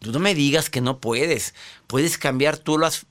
Tú 0.00 0.10
no 0.10 0.18
me 0.18 0.34
digas 0.34 0.68
que 0.68 0.80
no 0.80 0.98
puedes. 0.98 1.54
Puedes 1.86 2.18
cambiar 2.18 2.58
tú 2.58 2.76
las, 2.76 3.06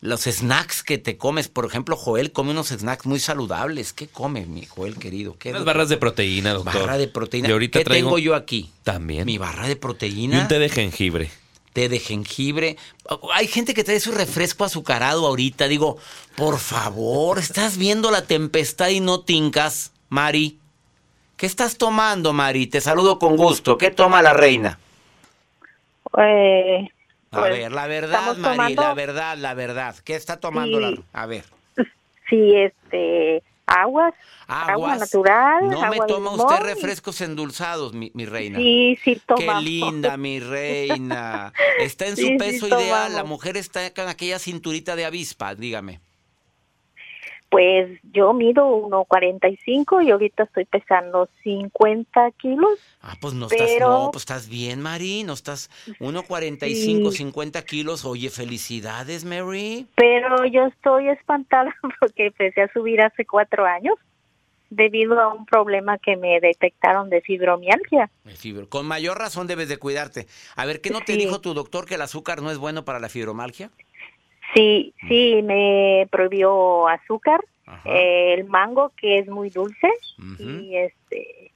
los 0.00 0.22
snacks 0.22 0.84
que 0.84 0.96
te 0.96 1.16
comes. 1.16 1.48
Por 1.48 1.64
ejemplo, 1.66 1.96
Joel 1.96 2.30
come 2.30 2.52
unos 2.52 2.68
snacks 2.68 3.04
muy 3.04 3.18
saludables. 3.18 3.92
¿Qué 3.92 4.06
come 4.06 4.46
mi 4.46 4.64
Joel 4.64 4.96
querido? 4.96 5.36
¿Qué 5.36 5.50
Unas 5.50 5.64
barras 5.64 5.88
de 5.88 5.96
proteína, 5.96 6.52
doctor. 6.52 6.72
Barra 6.74 6.98
de 6.98 7.08
proteína. 7.08 7.48
Y 7.48 7.52
ahorita 7.52 7.80
¿Qué 7.80 7.84
traigo 7.84 8.10
tengo 8.10 8.18
yo 8.20 8.36
aquí? 8.36 8.70
También. 8.84 9.26
Mi 9.26 9.38
barra 9.38 9.66
de 9.66 9.72
Y 9.72 9.74
proteína. 9.74 10.42
un 10.42 10.46
té 10.46 10.60
de 10.60 10.68
jengibre. 10.68 11.32
Té 11.80 11.88
de 11.88 11.98
jengibre. 11.98 12.76
Hay 13.32 13.46
gente 13.46 13.72
que 13.72 13.84
trae 13.84 14.00
su 14.00 14.12
refresco 14.12 14.64
azucarado 14.64 15.26
ahorita. 15.26 15.66
Digo, 15.66 15.96
por 16.36 16.58
favor, 16.58 17.38
estás 17.38 17.78
viendo 17.78 18.10
la 18.10 18.26
tempestad 18.26 18.88
y 18.90 19.00
no 19.00 19.20
tincas, 19.20 19.92
Mari. 20.10 20.58
¿Qué 21.38 21.46
estás 21.46 21.78
tomando, 21.78 22.34
Mari? 22.34 22.66
Te 22.66 22.82
saludo 22.82 23.18
con 23.18 23.36
gusto. 23.36 23.78
¿Qué 23.78 23.90
toma 23.90 24.20
la 24.20 24.34
reina? 24.34 24.78
Eh, 26.18 26.86
A 27.30 27.38
pues, 27.40 27.50
ver, 27.52 27.72
la 27.72 27.86
verdad, 27.86 28.36
Mari, 28.36 28.74
tomando- 28.74 28.82
la 28.82 28.94
verdad, 28.94 29.36
la 29.38 29.54
verdad. 29.54 29.96
¿Qué 30.04 30.16
está 30.16 30.38
tomando 30.38 30.78
Sí. 30.78 30.82
la... 30.84 31.20
A 31.22 31.26
ver. 31.26 31.44
sí, 32.28 32.52
este, 32.56 33.42
aguas, 33.70 34.14
agua 34.46 34.96
natural, 34.96 35.68
No 35.68 35.80
me 35.80 35.86
agua 35.86 36.06
toma 36.06 36.30
usted 36.32 36.60
refrescos 36.64 37.20
endulzados, 37.20 37.92
mi, 37.92 38.10
mi 38.14 38.26
reina. 38.26 38.58
Sí, 38.58 38.98
sí 39.04 39.14
Qué 39.14 39.22
tomamos. 39.26 39.64
linda, 39.64 40.16
mi 40.16 40.40
reina. 40.40 41.52
Está 41.78 42.06
en 42.06 42.16
su 42.16 42.26
sí 42.26 42.36
peso 42.36 42.68
ideal. 42.68 43.14
La 43.14 43.24
mujer 43.24 43.56
está 43.56 43.92
con 43.94 44.08
aquella 44.08 44.38
cinturita 44.38 44.96
de 44.96 45.04
avispa, 45.04 45.54
dígame. 45.54 46.00
Pues 47.50 47.98
yo 48.12 48.32
mido 48.32 48.64
1.45 48.88 50.04
y 50.06 50.10
ahorita 50.12 50.44
estoy 50.44 50.64
pesando 50.66 51.28
50 51.42 52.30
kilos. 52.38 52.78
Ah, 53.02 53.14
pues 53.20 53.34
no 53.34 53.46
estás, 53.48 53.70
no, 53.80 54.10
pues 54.12 54.22
estás 54.22 54.48
bien, 54.48 54.80
Mari. 54.80 55.24
No 55.24 55.32
estás 55.32 55.68
1.45, 55.98 57.10
Sí. 57.10 57.16
50 57.18 57.62
kilos. 57.64 58.04
Oye, 58.04 58.30
felicidades, 58.30 59.24
Mary. 59.24 59.86
Pero 59.96 60.46
yo 60.46 60.66
estoy 60.66 61.08
espantada 61.08 61.74
porque 62.00 62.26
empecé 62.26 62.62
a 62.62 62.72
subir 62.72 63.00
hace 63.02 63.26
cuatro 63.26 63.64
años 63.66 63.94
debido 64.70 65.18
a 65.20 65.34
un 65.34 65.44
problema 65.46 65.98
que 65.98 66.16
me 66.16 66.38
detectaron 66.40 67.10
de 67.10 67.20
fibromialgia. 67.22 68.08
Con 68.68 68.86
mayor 68.86 69.18
razón 69.18 69.48
debes 69.48 69.68
de 69.68 69.78
cuidarte. 69.78 70.28
A 70.54 70.64
ver, 70.64 70.80
¿qué 70.80 70.90
no 70.90 71.00
te 71.00 71.14
Sí. 71.14 71.18
dijo 71.18 71.40
tu 71.40 71.54
doctor 71.54 71.86
que 71.86 71.96
el 71.96 72.02
azúcar 72.02 72.40
no 72.40 72.52
es 72.52 72.58
bueno 72.58 72.84
para 72.84 73.00
la 73.00 73.08
fibromalgia? 73.08 73.70
Sí, 74.54 74.94
sí, 75.08 75.40
me 75.42 76.08
prohibió 76.10 76.88
azúcar, 76.88 77.40
eh, 77.84 78.34
el 78.34 78.44
mango 78.44 78.92
que 78.96 79.18
es 79.18 79.28
muy 79.28 79.50
dulce 79.50 79.88
y 80.38 80.76
este 80.76 81.52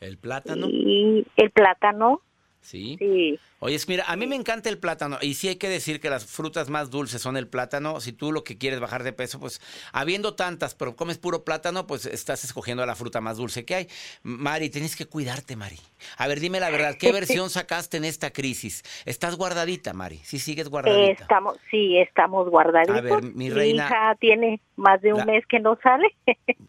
El 0.00 0.18
plátano. 0.18 0.66
y 0.68 1.26
el 1.36 1.50
plátano. 1.50 2.20
Sí. 2.62 2.96
Sí. 2.98 3.38
Oye, 3.58 3.74
es- 3.76 3.86
mira, 3.88 4.04
a 4.08 4.16
mí 4.16 4.26
me 4.26 4.34
encanta 4.34 4.68
el 4.68 4.78
plátano 4.78 5.18
y 5.20 5.34
sí 5.34 5.48
hay 5.48 5.56
que 5.56 5.68
decir 5.68 6.00
que 6.00 6.10
las 6.10 6.24
frutas 6.24 6.68
más 6.68 6.90
dulces 6.90 7.20
son 7.22 7.36
el 7.36 7.46
plátano. 7.46 8.00
Si 8.00 8.12
tú 8.12 8.32
lo 8.32 8.42
que 8.44 8.56
quieres 8.58 8.80
bajar 8.80 9.02
de 9.04 9.12
peso, 9.12 9.38
pues 9.38 9.60
habiendo 9.92 10.34
tantas, 10.34 10.74
pero 10.74 10.96
comes 10.96 11.18
puro 11.18 11.44
plátano, 11.44 11.86
pues 11.86 12.06
estás 12.06 12.42
escogiendo 12.44 12.84
la 12.86 12.96
fruta 12.96 13.20
más 13.20 13.36
dulce 13.36 13.64
que 13.64 13.74
hay. 13.74 13.88
Mari, 14.22 14.70
tienes 14.70 14.96
que 14.96 15.06
cuidarte, 15.06 15.54
Mari. 15.54 15.78
A 16.16 16.26
ver, 16.26 16.40
dime 16.40 16.58
la 16.60 16.70
verdad, 16.70 16.96
¿qué 16.98 17.12
versión 17.12 17.50
sacaste 17.50 17.98
en 17.98 18.04
esta 18.04 18.32
crisis? 18.32 18.82
¿Estás 19.04 19.36
guardadita, 19.36 19.92
Mari? 19.92 20.20
Sí, 20.24 20.38
sigues 20.38 20.68
guardadita. 20.68 21.22
estamos, 21.22 21.56
sí, 21.70 21.98
estamos 21.98 22.48
guardaditos. 22.48 22.96
A 22.96 23.00
ver, 23.00 23.22
mi 23.22 23.50
reina- 23.50 23.86
hija 23.86 24.16
tiene 24.20 24.60
más 24.76 25.00
de 25.02 25.12
un 25.12 25.18
La- 25.20 25.24
mes 25.26 25.44
que 25.48 25.60
no 25.60 25.78
sale. 25.82 26.08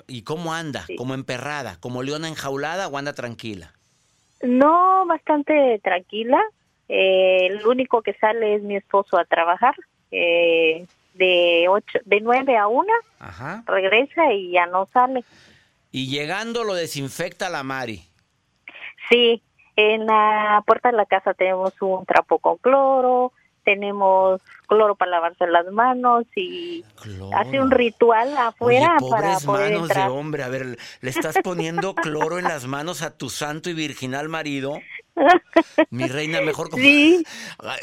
¿Y 0.08 0.24
cómo 0.24 0.54
anda? 0.54 0.86
¿Como 0.98 1.14
emperrada? 1.16 1.78
¿Como 1.80 2.04
leona 2.04 2.28
enjaulada 2.28 2.88
o 2.88 2.98
anda 2.98 3.14
tranquila? 3.14 3.74
No, 4.44 5.06
bastante 5.06 5.80
tranquila. 5.84 6.42
Eh, 6.88 7.48
el 7.48 7.66
único 7.66 8.02
que 8.02 8.14
sale 8.14 8.56
es 8.56 8.62
mi 8.62 8.76
esposo 8.76 9.18
a 9.18 9.26
trabajar. 9.26 9.76
Eh, 10.12 10.86
de 11.16 11.66
ocho, 11.70 12.00
de 12.06 12.22
nueve 12.22 12.58
a 12.58 12.68
una 12.68 12.94
Ajá. 13.20 13.64
regresa 13.68 14.32
y 14.34 14.52
ya 14.52 14.66
no 14.66 14.88
sale. 14.94 15.24
Y 15.92 16.10
llegando 16.10 16.64
lo 16.64 16.74
desinfecta 16.74 17.50
la 17.50 17.64
Mari. 17.64 18.02
Sí, 19.10 19.42
en 19.76 20.06
la 20.06 20.64
puerta 20.66 20.92
de 20.92 20.98
la 20.98 21.06
casa 21.06 21.34
tenemos 21.34 21.74
un 21.82 22.06
trapo 22.06 22.40
con 22.40 22.58
cloro, 22.58 23.32
tenemos 23.64 24.42
cloro 24.68 24.96
para 24.96 25.12
lavarse 25.12 25.48
las 25.48 25.66
manos 25.72 26.26
y 26.36 26.84
hace 27.36 27.60
un 27.60 27.72
ritual 27.72 28.36
afuera 28.38 28.98
Oye, 29.00 29.10
para 29.10 29.22
pobres 29.22 29.46
poder 29.46 29.72
manos 29.74 29.90
entrar. 29.90 30.10
de 30.10 30.18
hombre. 30.18 30.44
A 30.44 30.50
ver, 30.50 30.78
¿le 31.02 31.10
estás 31.10 31.36
poniendo 31.44 31.96
cloro 31.96 32.40
en 32.40 32.46
las 32.46 32.66
manos 32.68 33.02
a 33.02 33.18
tu 33.18 33.30
santo 33.30 33.70
y 33.70 33.74
virginal 33.74 34.30
marido? 34.30 34.80
Mi 35.90 36.08
reina, 36.08 36.42
mejor 36.42 36.70
como... 36.70 36.82
Sí. 36.84 37.24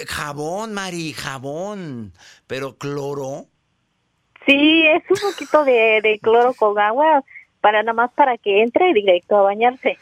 Jabón, 0.09 0.75
Mari, 0.75 1.13
jabón. 1.13 2.13
Pero 2.47 2.77
cloro. 2.77 3.47
Sí, 4.47 4.85
es 4.87 5.03
un 5.11 5.31
poquito 5.31 5.65
de, 5.65 6.01
de 6.03 6.19
cloro 6.21 6.55
con 6.55 6.79
agua 6.79 7.23
para 7.61 7.83
nada 7.83 7.93
más 7.93 8.11
para 8.13 8.39
que 8.39 8.63
entre 8.63 8.93
directo 8.95 9.37
a 9.37 9.43
bañarse. 9.43 9.99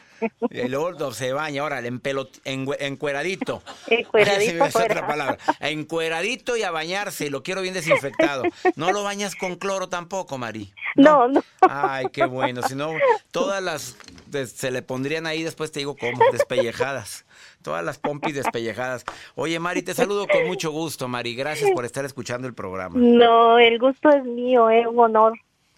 Y 0.49 0.67
luego 0.67 1.11
se 1.11 1.33
baña, 1.33 1.61
ahora, 1.61 1.79
en 1.79 2.01
encueradito. 2.45 3.61
Encueradito 3.87 4.63
Ay, 4.63 4.71
otra 4.73 5.07
palabra. 5.07 5.37
Encueradito 5.59 6.57
y 6.57 6.63
a 6.63 6.71
bañarse. 6.71 7.29
Lo 7.29 7.43
quiero 7.43 7.61
bien 7.61 7.73
desinfectado. 7.73 8.43
No 8.75 8.91
lo 8.91 9.03
bañas 9.03 9.35
con 9.35 9.55
cloro 9.55 9.89
tampoco, 9.89 10.37
Mari. 10.37 10.73
No, 10.95 11.27
no. 11.27 11.43
Ay, 11.61 12.07
qué 12.11 12.25
bueno. 12.25 12.61
Si 12.63 12.75
no, 12.75 12.91
todas 13.31 13.61
las 13.61 13.97
se 14.45 14.71
le 14.71 14.81
pondrían 14.81 15.25
ahí, 15.25 15.43
después 15.43 15.71
te 15.71 15.79
digo 15.79 15.95
cómo, 15.95 16.19
despellejadas. 16.31 17.25
Todas 17.61 17.83
las 17.83 17.97
pompis 17.97 18.35
despellejadas. 18.35 19.05
Oye, 19.35 19.59
Mari, 19.59 19.81
te 19.81 19.93
saludo 19.93 20.27
con 20.27 20.47
mucho 20.47 20.71
gusto, 20.71 21.07
Mari. 21.07 21.35
Gracias 21.35 21.71
por 21.71 21.85
estar 21.85 22.05
escuchando 22.05 22.47
el 22.47 22.53
programa. 22.53 22.95
No, 22.97 23.59
el 23.59 23.79
gusto 23.79 24.09
es 24.09 24.23
mío, 24.23 24.69
es 24.69 24.85
un 24.87 24.99
honor 24.99 25.33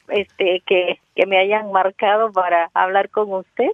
este 0.07 0.61
que, 0.65 0.99
que 1.15 1.25
me 1.25 1.39
hayan 1.39 1.71
marcado 1.71 2.31
para 2.31 2.69
hablar 2.73 3.09
con 3.09 3.31
usted. 3.33 3.69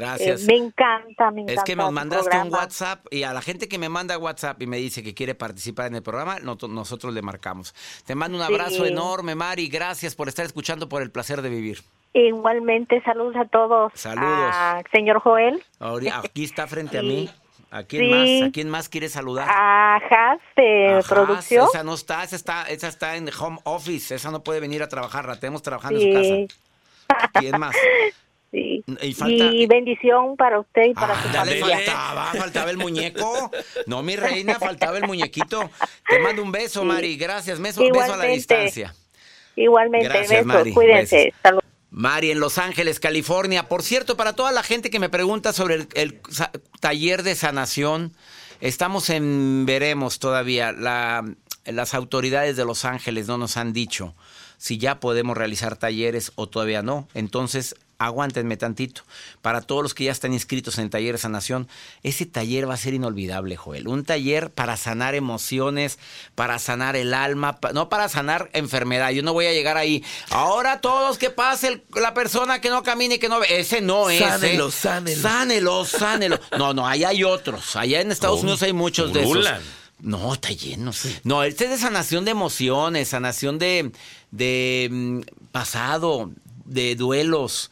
Gracias. 0.00 0.42
Eh, 0.42 0.46
me 0.46 0.56
encanta, 0.56 1.30
me 1.32 1.42
encanta. 1.42 1.52
Es 1.60 1.64
que 1.64 1.74
me 1.74 1.82
su 1.84 1.90
mandaste 1.90 2.38
un. 2.38 2.52
WhatsApp 2.52 3.06
y 3.10 3.24
a 3.24 3.32
la 3.32 3.42
gente 3.42 3.68
que 3.68 3.76
me 3.76 3.88
manda 3.88 4.16
WhatsApp 4.16 4.62
y 4.62 4.66
me 4.68 4.76
dice 4.76 5.02
que 5.02 5.14
quiere 5.14 5.34
participar 5.34 5.86
en 5.88 5.96
el 5.96 6.02
programa, 6.02 6.38
no- 6.38 6.56
nosotros 6.68 7.12
le 7.12 7.22
marcamos. 7.22 7.74
Te 8.06 8.14
mando 8.14 8.38
un 8.38 8.46
Sí. 8.46 8.52
abrazo 8.52 8.86
enorme, 8.86 9.34
Mari. 9.34 9.68
Gracias 9.68 10.14
por 10.14 10.28
estar 10.28 10.46
escuchando 10.46 10.88
por 10.88 11.02
el 11.02 11.10
placer 11.10 11.42
de 11.42 11.48
vivir. 11.50 11.82
Igualmente, 12.14 13.02
saludos 13.02 13.34
a 13.36 13.44
todos. 13.46 13.92
Saludos. 13.96 14.50
A 14.54 14.80
señor 14.92 15.18
Joel, 15.20 15.62
Aquí 16.12 16.44
está 16.44 16.68
frente 16.68 16.96
a 16.98 17.02
mí. 17.02 17.28
¿A 17.72 17.82
quién 17.84 18.02
Sí. 18.04 18.10
más? 18.40 18.48
¿A 18.48 18.52
quién 18.52 18.68
más 18.70 18.88
quiere 18.88 19.08
saludar? 19.08 19.48
a 19.48 19.96
Haas 19.96 20.40
de 20.56 20.88
Ajá, 20.98 21.08
producción. 21.14 21.66
Esa 21.72 21.84
no 21.84 21.94
está, 21.94 22.22
esa 22.24 22.34
está, 22.36 22.62
esa 22.64 22.88
está 22.88 23.16
en 23.16 23.28
home 23.38 23.58
office, 23.64 24.14
esa 24.14 24.30
no 24.32 24.42
puede 24.42 24.58
venir 24.60 24.82
a 24.82 24.88
trabajar, 24.88 25.26
la 25.26 25.38
tenemos 25.38 25.62
trabajando 25.62 26.00
en 26.00 26.22
Sí. 26.24 26.48
su 26.48 26.48
casa. 27.08 27.30
¿Quién 27.34 27.58
más? 27.58 27.74
Sí. 28.86 28.96
Y 29.08 29.14
falta. 29.14 29.44
Y 29.52 29.66
bendición 29.66 30.36
para 30.36 30.60
usted 30.60 30.82
y 30.90 30.94
para 30.94 31.14
su 31.20 31.28
Ah, 31.28 31.32
dale, 31.32 31.60
familia. 31.60 31.76
faltaba, 31.78 32.24
faltaba 32.34 32.70
el 32.70 32.76
muñeco. 32.78 33.50
No, 33.86 34.02
mi 34.02 34.16
reina, 34.16 34.58
faltaba 34.58 34.98
el 34.98 35.06
muñequito. 35.06 35.70
Te 36.08 36.18
mando 36.18 36.42
un 36.42 36.52
beso, 36.52 36.84
Mari. 36.84 37.16
Gracias. 37.16 37.60
Beso, 37.60 37.82
beso 37.82 38.14
a 38.14 38.16
la 38.16 38.24
distancia. 38.24 38.94
Igualmente, 39.56 40.08
Gracias, 40.08 40.44
Mari. 40.46 40.72
cuídense. 40.72 41.32
Saludos. 41.42 41.64
Mari, 41.90 42.30
en 42.30 42.38
Los 42.40 42.58
Ángeles, 42.58 43.00
California. 43.00 43.68
Por 43.68 43.82
cierto, 43.82 44.16
para 44.16 44.34
toda 44.34 44.52
la 44.52 44.62
gente 44.62 44.90
que 44.90 45.00
me 45.00 45.08
pregunta 45.08 45.52
sobre 45.52 45.86
el, 45.94 46.20
taller 46.78 47.22
de 47.24 47.34
sanación, 47.34 48.14
estamos 48.60 49.10
en 49.10 49.64
veremos 49.66 50.18
todavía. 50.20 50.72
La- 50.72 51.24
las 51.66 51.94
autoridades 51.94 52.56
de 52.56 52.64
Los 52.64 52.84
Ángeles 52.84 53.26
no 53.26 53.38
nos 53.38 53.56
han 53.56 53.72
dicho 53.72 54.14
si 54.56 54.78
ya 54.78 54.98
podemos 55.00 55.36
realizar 55.36 55.76
talleres 55.76 56.32
o 56.36 56.48
todavía 56.48 56.82
no. 56.82 57.08
Entonces, 57.14 57.74
aguántenme 58.00 58.56
tantito. 58.56 59.02
Para 59.42 59.60
todos 59.60 59.82
los 59.82 59.94
que 59.94 60.04
ya 60.04 60.12
están 60.12 60.32
inscritos 60.32 60.78
en 60.78 60.88
Taller 60.90 61.12
de 61.12 61.18
Sanación, 61.18 61.68
ese 62.02 62.24
taller 62.26 62.68
va 62.68 62.74
a 62.74 62.78
ser 62.78 62.94
inolvidable, 62.94 63.56
Joel. 63.56 63.86
Un 63.86 64.04
taller 64.04 64.50
para 64.50 64.76
sanar 64.78 65.14
emociones, 65.14 65.98
para 66.34 66.58
sanar 66.58 66.96
el 66.96 67.12
alma, 67.14 67.60
pa- 67.60 67.72
no 67.72 67.88
para 67.90 68.08
sanar 68.08 68.48
enfermedad. 68.54 69.10
Yo 69.10 69.22
no 69.22 69.34
voy 69.34 69.46
a 69.46 69.52
llegar 69.52 69.76
ahí. 69.76 70.02
Ahora 70.30 70.80
todos 70.80 71.18
que 71.18 71.28
pase 71.30 71.68
el- 71.68 71.82
la 71.94 72.14
persona 72.14 72.60
que 72.60 72.70
no 72.70 72.82
camine 72.82 73.16
y 73.16 73.18
que 73.18 73.28
no 73.28 73.38
ve. 73.38 73.46
Ese 73.60 73.82
no 73.82 74.08
es. 74.08 74.18
Sánelo, 74.20 74.68
¿eh? 74.68 74.72
sánelo. 74.72 75.20
Sánelo, 75.22 75.84
sánelo. 75.84 76.40
No, 76.58 76.72
no, 76.72 76.86
allá 76.86 77.10
hay 77.10 77.22
otros. 77.22 77.76
Allá 77.76 78.00
en 78.00 78.10
Estados 78.10 78.38
Oh, 78.38 78.42
Unidos 78.42 78.62
hay 78.62 78.72
muchos 78.72 79.12
de 79.12 79.22
esos. 79.22 79.46
No, 80.00 80.32
está 80.32 80.48
lleno. 80.52 80.92
No, 81.24 81.42
este 81.42 81.64
es 81.64 81.70
de 81.72 81.76
sanación 81.76 82.24
de 82.24 82.30
emociones, 82.30 83.08
sanación 83.08 83.58
de, 83.58 83.92
de 84.30 84.88
mm, 84.90 85.20
pasado, 85.52 86.30
de 86.70 86.94
duelos. 86.94 87.70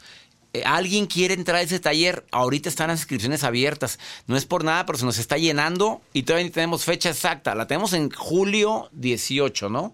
Eh, 0.53 0.63
¿Alguien 0.65 1.07
quiere 1.07 1.35
entrar 1.35 1.59
a 1.59 1.63
ese 1.63 1.79
taller? 1.79 2.27
Ahorita 2.33 2.69
están 2.69 2.89
las 2.89 3.01
inscripciones 3.01 3.45
abiertas. 3.45 3.99
No 4.27 4.37
es 4.37 4.45
por 4.45 4.65
nada, 4.65 4.85
pero 4.87 4.99
se 4.99 5.05
nos 5.05 5.19
está 5.19 5.37
llenando 5.37 6.03
y 6.13 6.25
todavía 6.25 6.47
ni 6.47 6.51
tenemos 6.51 6.85
fecha 6.85 7.11
exacta. 7.11 7.55
La 7.55 7.67
tenemos 7.67 7.93
en 7.93 8.11
julio 8.11 8.89
18, 8.93 9.69
¿no? 9.69 9.93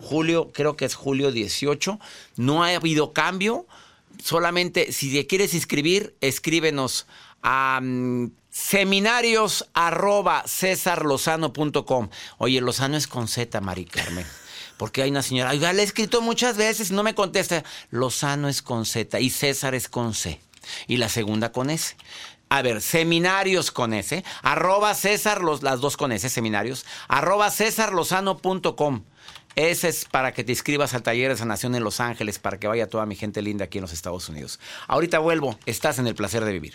Julio, 0.00 0.50
creo 0.52 0.76
que 0.76 0.84
es 0.84 0.94
julio 0.94 1.32
18. 1.32 1.98
No 2.36 2.62
ha 2.62 2.68
habido 2.74 3.12
cambio. 3.12 3.66
Solamente 4.22 4.92
si 4.92 5.12
te 5.12 5.26
quieres 5.26 5.54
inscribir, 5.54 6.14
escríbenos 6.20 7.06
a 7.42 7.80
mm, 7.82 8.30
seminarios 8.50 9.68
arroba. 9.74 10.44
Oye, 12.38 12.60
Lozano 12.60 12.96
es 12.96 13.06
con 13.06 13.26
Z, 13.26 13.60
Mari 13.60 13.84
Carmen. 13.86 14.26
Porque 14.76 15.02
hay 15.02 15.10
una 15.10 15.22
señora, 15.22 15.50
oiga, 15.50 15.72
le 15.72 15.82
he 15.82 15.84
escrito 15.84 16.20
muchas 16.20 16.56
veces 16.56 16.90
y 16.90 16.94
no 16.94 17.02
me 17.02 17.14
contesta. 17.14 17.64
Lozano 17.90 18.48
es 18.48 18.62
con 18.62 18.86
Z 18.86 19.20
y 19.20 19.30
César 19.30 19.74
es 19.74 19.88
con 19.88 20.14
C. 20.14 20.40
Y 20.86 20.96
la 20.96 21.08
segunda 21.08 21.52
con 21.52 21.70
S. 21.70 21.96
A 22.48 22.62
ver, 22.62 22.82
seminarios 22.82 23.70
con 23.70 23.94
S. 23.94 24.24
Arroba 24.42 24.94
César, 24.94 25.42
los, 25.42 25.62
las 25.62 25.80
dos 25.80 25.96
con 25.96 26.12
S, 26.12 26.28
seminarios. 26.28 26.86
Arroba 27.08 27.50
cesarlozano.com. 27.50 29.04
Ese 29.56 29.88
es 29.88 30.04
para 30.04 30.32
que 30.32 30.42
te 30.42 30.52
inscribas 30.52 30.94
al 30.94 31.02
taller 31.02 31.30
de 31.30 31.36
sanación 31.36 31.74
en 31.74 31.84
Los 31.84 32.00
Ángeles, 32.00 32.40
para 32.40 32.58
que 32.58 32.66
vaya 32.66 32.88
toda 32.88 33.06
mi 33.06 33.14
gente 33.14 33.40
linda 33.40 33.66
aquí 33.66 33.78
en 33.78 33.82
los 33.82 33.92
Estados 33.92 34.28
Unidos. 34.28 34.58
Ahorita 34.88 35.20
vuelvo, 35.20 35.58
estás 35.64 36.00
en 36.00 36.08
el 36.08 36.14
placer 36.16 36.44
de 36.44 36.52
vivir 36.52 36.74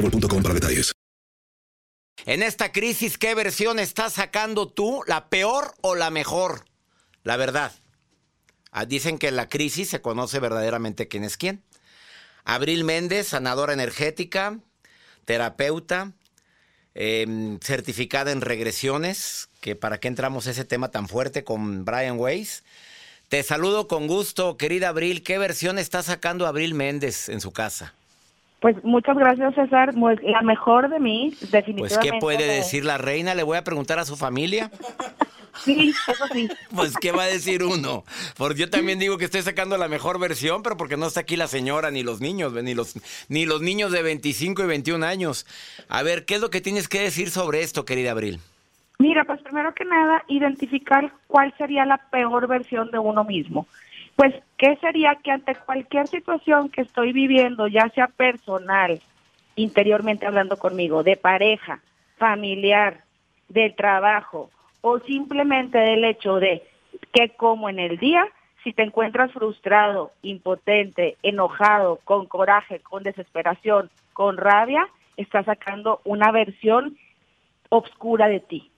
En 2.25 2.43
esta 2.43 2.71
crisis, 2.71 3.17
¿qué 3.17 3.35
versión 3.35 3.79
estás 3.79 4.13
sacando 4.13 4.67
tú? 4.67 5.03
¿La 5.07 5.29
peor 5.29 5.75
o 5.81 5.95
la 5.95 6.09
mejor? 6.09 6.65
La 7.23 7.37
verdad. 7.37 7.71
Ah, 8.71 8.85
Dicen 8.85 9.17
que 9.17 9.27
en 9.27 9.35
la 9.35 9.49
crisis 9.49 9.89
se 9.89 10.01
conoce 10.01 10.39
verdaderamente 10.39 11.07
quién 11.07 11.23
es 11.23 11.37
quién. 11.37 11.63
Abril 12.43 12.83
Méndez, 12.83 13.27
sanadora 13.27 13.73
energética, 13.73 14.59
terapeuta, 15.25 16.13
em, 16.95 17.59
certificada 17.59 18.31
en 18.31 18.41
regresiones, 18.41 19.49
que 19.59 19.75
para 19.75 19.99
qué 19.99 20.07
entramos 20.07 20.47
ese 20.47 20.65
tema 20.65 20.89
tan 20.89 21.07
fuerte 21.07 21.43
con 21.43 21.85
Brian 21.85 22.17
Weiss. 22.17 22.63
Te 23.29 23.43
saludo 23.43 23.87
con 23.87 24.07
gusto, 24.07 24.57
querida 24.57 24.89
Abril. 24.89 25.23
¿Qué 25.23 25.37
versión 25.37 25.77
está 25.79 26.03
sacando 26.03 26.47
Abril 26.47 26.73
Méndez 26.73 27.29
en 27.29 27.39
su 27.39 27.51
casa? 27.51 27.93
Pues 28.61 28.81
muchas 28.83 29.17
gracias, 29.17 29.55
César. 29.55 29.93
Mu- 29.95 30.15
La 30.21 30.41
mejor 30.43 30.87
de 30.89 30.99
mí, 30.99 31.33
Pues, 31.39 31.51
definitivamente. 31.51 32.11
¿qué 32.11 32.19
puede 32.19 32.45
de- 32.45 32.53
decir 32.55 32.85
la 32.85 32.97
reina? 32.99 33.33
Le 33.35 33.41
voy 33.43 33.57
a 33.57 33.63
preguntar 33.63 33.97
a 33.99 34.05
su 34.05 34.15
familia. 34.15 34.69
Sí, 35.65 35.93
eso 36.07 36.27
sí. 36.31 36.47
Pues, 36.75 36.95
¿qué 36.95 37.11
va 37.11 37.23
a 37.23 37.27
decir 37.27 37.63
uno? 37.63 38.03
Porque 38.37 38.59
yo 38.61 38.69
también 38.69 38.99
digo 38.99 39.17
que 39.17 39.25
estoy 39.25 39.41
sacando 39.41 39.77
la 39.77 39.87
mejor 39.87 40.19
versión, 40.19 40.61
pero 40.61 40.77
porque 40.77 40.95
no 40.95 41.07
está 41.07 41.21
aquí 41.21 41.35
la 41.37 41.47
señora, 41.47 41.89
ni 41.91 42.03
los 42.03 42.21
niños, 42.21 42.53
ni 42.53 42.73
los, 42.75 42.93
ni 43.29 43.45
los 43.47 43.61
niños 43.61 43.91
de 43.91 44.03
25 44.03 44.63
y 44.63 44.67
21 44.67 45.03
años. 45.05 45.45
A 45.89 46.03
ver, 46.03 46.25
¿qué 46.25 46.35
es 46.35 46.41
lo 46.41 46.51
que 46.51 46.61
tienes 46.61 46.87
que 46.87 47.01
decir 47.01 47.31
sobre 47.31 47.63
esto, 47.63 47.83
querida 47.83 48.11
Abril? 48.11 48.39
Mira, 48.99 49.25
pues 49.25 49.41
primero 49.41 49.73
que 49.73 49.83
nada, 49.85 50.23
identificar 50.27 51.11
cuál 51.25 51.51
sería 51.57 51.83
la 51.85 51.97
peor 51.97 52.47
versión 52.47 52.91
de 52.91 52.99
uno 52.99 53.23
mismo. 53.23 53.65
Pues, 54.21 54.35
¿qué 54.55 54.77
sería 54.79 55.15
que 55.15 55.31
ante 55.31 55.55
cualquier 55.55 56.05
situación 56.05 56.69
que 56.69 56.81
estoy 56.81 57.11
viviendo, 57.11 57.67
ya 57.67 57.89
sea 57.89 58.05
personal, 58.05 59.01
interiormente 59.55 60.27
hablando 60.27 60.57
conmigo, 60.57 61.01
de 61.01 61.17
pareja, 61.17 61.81
familiar, 62.19 63.03
del 63.49 63.75
trabajo, 63.75 64.51
o 64.81 64.99
simplemente 64.99 65.79
del 65.79 66.03
hecho 66.05 66.35
de 66.35 66.61
que 67.11 67.29
como 67.29 67.67
en 67.67 67.79
el 67.79 67.97
día, 67.97 68.23
si 68.63 68.73
te 68.73 68.83
encuentras 68.83 69.31
frustrado, 69.31 70.11
impotente, 70.21 71.17
enojado, 71.23 71.99
con 72.03 72.27
coraje, 72.27 72.79
con 72.79 73.01
desesperación, 73.01 73.89
con 74.13 74.37
rabia, 74.37 74.87
estás 75.17 75.47
sacando 75.47 75.99
una 76.03 76.31
versión 76.31 76.95
obscura 77.69 78.27
de 78.27 78.39
ti. 78.39 78.69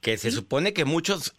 Que 0.00 0.16
se 0.16 0.30
supone 0.30 0.72
que 0.72 0.86
muchos 0.86 1.34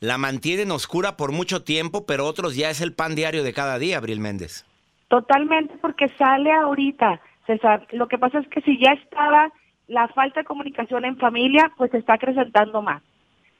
la 0.00 0.18
mantienen 0.18 0.70
oscura 0.70 1.16
por 1.16 1.32
mucho 1.32 1.62
tiempo, 1.62 2.06
pero 2.06 2.26
otros 2.26 2.56
ya 2.56 2.70
es 2.70 2.80
el 2.80 2.92
pan 2.92 3.14
diario 3.14 3.42
de 3.42 3.52
cada 3.52 3.78
día, 3.78 3.98
Abril 3.98 4.20
Méndez. 4.20 4.64
Totalmente, 5.08 5.74
porque 5.80 6.08
sale 6.18 6.52
ahorita, 6.52 7.20
César. 7.46 7.86
Lo 7.92 8.08
que 8.08 8.18
pasa 8.18 8.38
es 8.38 8.48
que 8.48 8.60
si 8.62 8.78
ya 8.78 8.92
estaba 8.92 9.52
la 9.86 10.08
falta 10.08 10.40
de 10.40 10.46
comunicación 10.46 11.04
en 11.04 11.18
familia, 11.18 11.70
pues 11.76 11.90
se 11.90 11.98
está 11.98 12.14
acrecentando 12.14 12.82
más. 12.82 13.02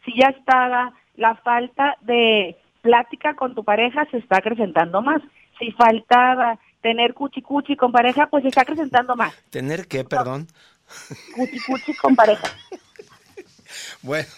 Si 0.04 0.12
ya 0.18 0.28
estaba 0.28 0.92
la 1.16 1.36
falta 1.36 1.96
de 2.00 2.56
plática 2.82 3.34
con 3.34 3.54
tu 3.54 3.64
pareja, 3.64 4.06
se 4.10 4.18
está 4.18 4.38
acrecentando 4.38 5.02
más. 5.02 5.22
Si 5.58 5.70
faltaba 5.72 6.58
tener 6.82 7.14
cuchi 7.14 7.40
cuchi 7.40 7.76
con 7.76 7.92
pareja, 7.92 8.26
pues 8.26 8.42
se 8.42 8.48
está 8.48 8.62
acrecentando 8.62 9.16
más. 9.16 9.34
¿Tener 9.50 9.86
qué, 9.86 10.04
perdón? 10.04 10.46
Cuchi 11.34 11.58
cuchi 11.60 11.94
con 11.94 12.14
pareja. 12.14 12.48
Bueno, 14.02 14.28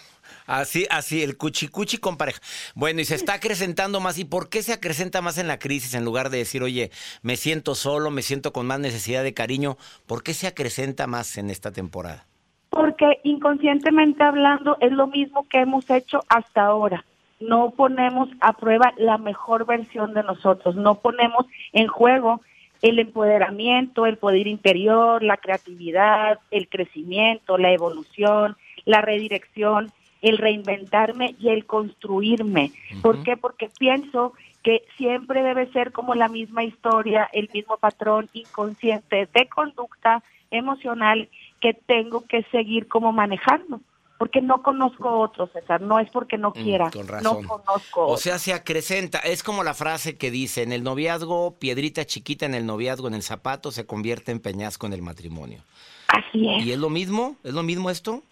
así, 0.47 0.87
así, 0.91 1.23
el 1.23 1.37
cuchicuchi 1.37 1.99
con 1.99 2.17
pareja. 2.17 2.41
Bueno, 2.75 3.01
y 3.01 3.05
se 3.05 3.15
está 3.15 3.35
acrecentando 3.35 4.01
más. 4.01 4.19
¿Y 4.19 4.25
por 4.25 4.49
qué 4.49 4.63
se 4.63 4.73
acrecenta 4.73 5.23
más 5.23 5.39
en 5.39 5.49
la 5.49 5.59
crisis 5.59 5.95
en 5.95 6.05
lugar 6.05 6.31
de 6.31 6.39
decir, 6.39 6.63
oye, 6.63 6.91
me 7.23 7.37
siento 7.37 7.75
solo, 7.75 8.11
me 8.11 8.23
siento 8.23 8.53
con 8.53 8.67
más 8.67 8.81
necesidad 8.81 9.23
de 9.23 9.35
cariño? 9.35 9.77
¿Por 10.07 10.23
qué 10.23 10.35
se 10.35 10.47
acrecenta 10.47 11.07
más 11.07 11.39
en 11.39 11.51
esta 11.51 11.73
temporada? 11.73 12.27
Porque 12.71 13.21
inconscientemente 13.25 14.23
hablando 14.23 14.77
es 14.81 14.93
lo 14.93 15.07
mismo 15.07 15.47
que 15.49 15.61
hemos 15.61 15.89
hecho 15.91 16.21
hasta 16.29 16.65
ahora. 16.65 17.05
No 17.41 17.71
ponemos 17.71 18.29
a 18.41 18.55
prueba 18.55 18.93
la 18.97 19.19
mejor 19.19 19.67
versión 19.67 20.15
de 20.15 20.23
nosotros, 20.23 20.75
no 20.77 20.97
ponemos 20.97 21.47
en 21.73 21.87
juego 21.87 22.41
el 22.83 22.99
empoderamiento, 22.99 24.07
el 24.07 24.19
poder 24.19 24.47
interior, 24.47 25.23
la 25.23 25.37
creatividad, 25.37 26.39
el 26.51 26.69
crecimiento, 26.69 27.59
la 27.59 27.73
evolución, 27.73 28.57
la 28.85 29.01
redirección, 29.01 29.91
el 30.23 30.39
reinventarme 30.39 31.35
y 31.39 31.49
el 31.51 31.67
construirme. 31.67 32.73
¿Por 33.03 33.23
qué? 33.23 33.37
Porque 33.37 33.69
pienso 33.79 34.33
que 34.63 34.83
siempre 34.97 35.43
debe 35.43 35.71
ser 35.73 35.93
como 35.93 36.15
la 36.15 36.29
misma 36.29 36.65
historia, 36.65 37.29
el 37.33 37.49
mismo 37.55 37.77
patrón 37.77 38.29
inconsciente 38.33 39.29
de 39.33 39.49
conducta 39.49 40.23
emocional 40.51 41.29
que 41.61 41.75
tengo 41.75 42.25
que 42.27 42.43
seguir 42.51 42.89
como 42.89 43.13
manejando. 43.13 43.81
porque 44.19 44.41
no 44.41 44.63
conozco 44.63 45.11
otro, 45.21 45.47
César, 45.49 45.83
no 45.83 45.99
es 46.01 46.09
porque 46.09 46.39
no 46.39 46.49
Mm, 46.49 46.63
quiera, 46.63 46.91
no 47.23 47.39
conozco. 47.43 48.07
O 48.07 48.17
sea, 48.17 48.39
se 48.39 48.55
acrecenta. 48.55 49.19
Es 49.19 49.43
como 49.43 49.63
la 49.63 49.75
frase 49.75 50.17
que 50.17 50.31
dice, 50.31 50.63
en 50.63 50.73
el 50.73 50.83
noviazgo, 50.83 51.55
piedrita 51.59 52.07
chiquita 52.07 52.47
en 52.47 52.55
el 52.55 52.65
noviazgo, 52.65 53.09
en 53.09 53.15
el 53.15 53.23
zapato, 53.23 53.71
se 53.73 53.85
convierte 53.85 54.33
en 54.33 54.41
peñasco 54.41 54.87
en 54.87 54.95
el 54.95 55.03
matrimonio. 55.03 55.61
Así 56.09 56.49
es. 56.49 56.65
¿Y 56.65 56.73
es 56.73 56.79
lo 56.79 56.89
mismo? 56.89 57.37
¿Es 57.45 57.53
lo 57.53 57.63
mismo 57.63 57.91
esto? 57.91 58.23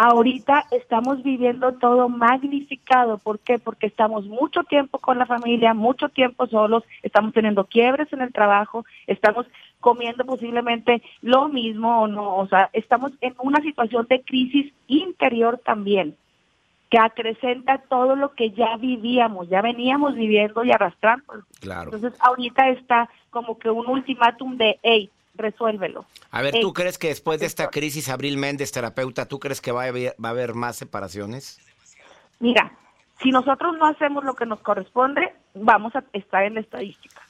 Ahorita 0.00 0.64
estamos 0.70 1.24
viviendo 1.24 1.72
todo 1.72 2.08
magnificado. 2.08 3.18
¿Por 3.18 3.40
qué? 3.40 3.58
Porque 3.58 3.88
estamos 3.88 4.26
mucho 4.26 4.62
tiempo 4.62 5.00
con 5.00 5.18
la 5.18 5.26
familia, 5.26 5.74
mucho 5.74 6.08
tiempo 6.08 6.46
solos, 6.46 6.84
estamos 7.02 7.32
teniendo 7.32 7.64
quiebres 7.64 8.12
en 8.12 8.22
el 8.22 8.32
trabajo, 8.32 8.84
estamos 9.08 9.46
comiendo 9.80 10.24
posiblemente 10.24 11.02
lo 11.20 11.48
mismo 11.48 12.02
o 12.02 12.06
no. 12.06 12.36
O 12.36 12.46
sea, 12.46 12.70
estamos 12.74 13.10
en 13.20 13.34
una 13.42 13.60
situación 13.60 14.06
de 14.08 14.22
crisis 14.22 14.72
interior 14.86 15.60
también, 15.64 16.14
que 16.90 16.98
acrecenta 17.00 17.78
todo 17.78 18.14
lo 18.14 18.34
que 18.34 18.50
ya 18.52 18.76
vivíamos, 18.76 19.48
ya 19.48 19.62
veníamos 19.62 20.14
viviendo 20.14 20.62
y 20.62 20.70
arrastrando. 20.70 21.42
Claro. 21.58 21.90
Entonces, 21.92 22.16
ahorita 22.20 22.68
está 22.68 23.10
como 23.30 23.58
que 23.58 23.68
un 23.68 23.88
ultimátum 23.88 24.58
de, 24.58 24.78
hey, 24.84 25.10
resuélvelo. 25.38 26.04
A 26.30 26.42
ver, 26.42 26.54
¿tú 26.60 26.72
crees 26.72 26.98
que 26.98 27.08
después 27.08 27.40
de 27.40 27.46
esta 27.46 27.68
crisis, 27.70 28.08
Abril 28.08 28.36
Méndez, 28.36 28.72
terapeuta, 28.72 29.26
¿tú 29.26 29.38
crees 29.38 29.60
que 29.60 29.72
va 29.72 29.84
a 29.84 29.88
haber, 29.88 30.14
va 30.22 30.28
a 30.28 30.32
haber 30.32 30.54
más 30.54 30.76
separaciones? 30.76 31.58
Mira, 32.40 32.72
si 33.22 33.30
nosotros 33.30 33.76
no 33.78 33.86
hacemos 33.86 34.24
lo 34.24 34.34
que 34.34 34.46
nos 34.46 34.60
corresponde, 34.60 35.32
vamos 35.54 35.94
a 35.96 36.04
estar 36.12 36.44
en 36.44 36.54
la 36.54 36.60
estadística. 36.60 37.22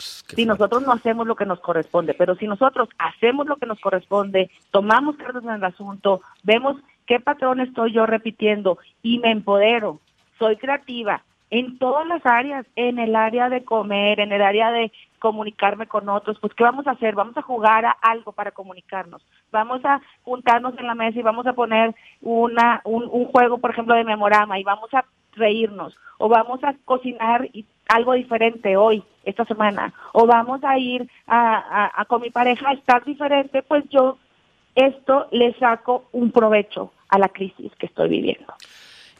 si 0.00 0.46
nosotros 0.46 0.82
no 0.82 0.92
hacemos 0.92 1.26
lo 1.26 1.34
que 1.34 1.44
nos 1.44 1.60
corresponde, 1.60 2.14
pero 2.14 2.36
si 2.36 2.46
nosotros 2.46 2.88
hacemos 2.98 3.46
lo 3.46 3.56
que 3.56 3.66
nos 3.66 3.80
corresponde, 3.80 4.50
tomamos 4.70 5.16
cartas 5.16 5.44
en 5.44 5.50
el 5.50 5.64
asunto, 5.64 6.22
vemos 6.42 6.76
qué 7.06 7.20
patrón 7.20 7.60
estoy 7.60 7.92
yo 7.92 8.06
repitiendo 8.06 8.78
y 9.02 9.18
me 9.18 9.30
empodero, 9.30 10.00
soy 10.38 10.56
creativa 10.56 11.22
en 11.50 11.78
todas 11.78 12.06
las 12.06 12.24
áreas, 12.26 12.66
en 12.76 12.98
el 12.98 13.14
área 13.14 13.48
de 13.48 13.64
comer, 13.64 14.20
en 14.20 14.32
el 14.32 14.42
área 14.42 14.70
de 14.72 14.90
comunicarme 15.18 15.86
con 15.86 16.08
otros, 16.08 16.38
pues 16.40 16.52
¿qué 16.54 16.64
vamos 16.64 16.86
a 16.86 16.92
hacer? 16.92 17.14
Vamos 17.14 17.36
a 17.36 17.42
jugar 17.42 17.84
a 17.84 17.96
algo 18.02 18.32
para 18.32 18.50
comunicarnos. 18.50 19.24
Vamos 19.50 19.84
a 19.84 20.00
juntarnos 20.22 20.76
en 20.78 20.86
la 20.86 20.94
mesa 20.94 21.18
y 21.18 21.22
vamos 21.22 21.46
a 21.46 21.52
poner 21.52 21.94
una 22.20 22.80
un, 22.84 23.04
un 23.10 23.24
juego, 23.26 23.58
por 23.58 23.70
ejemplo, 23.70 23.94
de 23.94 24.04
memorama 24.04 24.58
y 24.58 24.64
vamos 24.64 24.92
a 24.94 25.04
reírnos 25.34 25.96
o 26.18 26.28
vamos 26.28 26.62
a 26.64 26.74
cocinar 26.84 27.48
algo 27.88 28.12
diferente 28.14 28.76
hoy, 28.76 29.02
esta 29.24 29.44
semana, 29.44 29.92
o 30.12 30.26
vamos 30.26 30.64
a 30.64 30.78
ir 30.78 31.08
a- 31.26 31.90
a 31.94 32.04
con 32.06 32.22
mi 32.22 32.30
pareja 32.30 32.70
a 32.70 32.72
estar 32.72 33.04
diferente, 33.04 33.62
pues 33.62 33.84
yo 33.90 34.18
esto 34.74 35.28
le 35.30 35.52
saco 35.54 36.04
un 36.12 36.30
provecho 36.32 36.92
a 37.08 37.18
la 37.18 37.28
crisis 37.28 37.72
que 37.76 37.86
estoy 37.86 38.08
viviendo. 38.08 38.52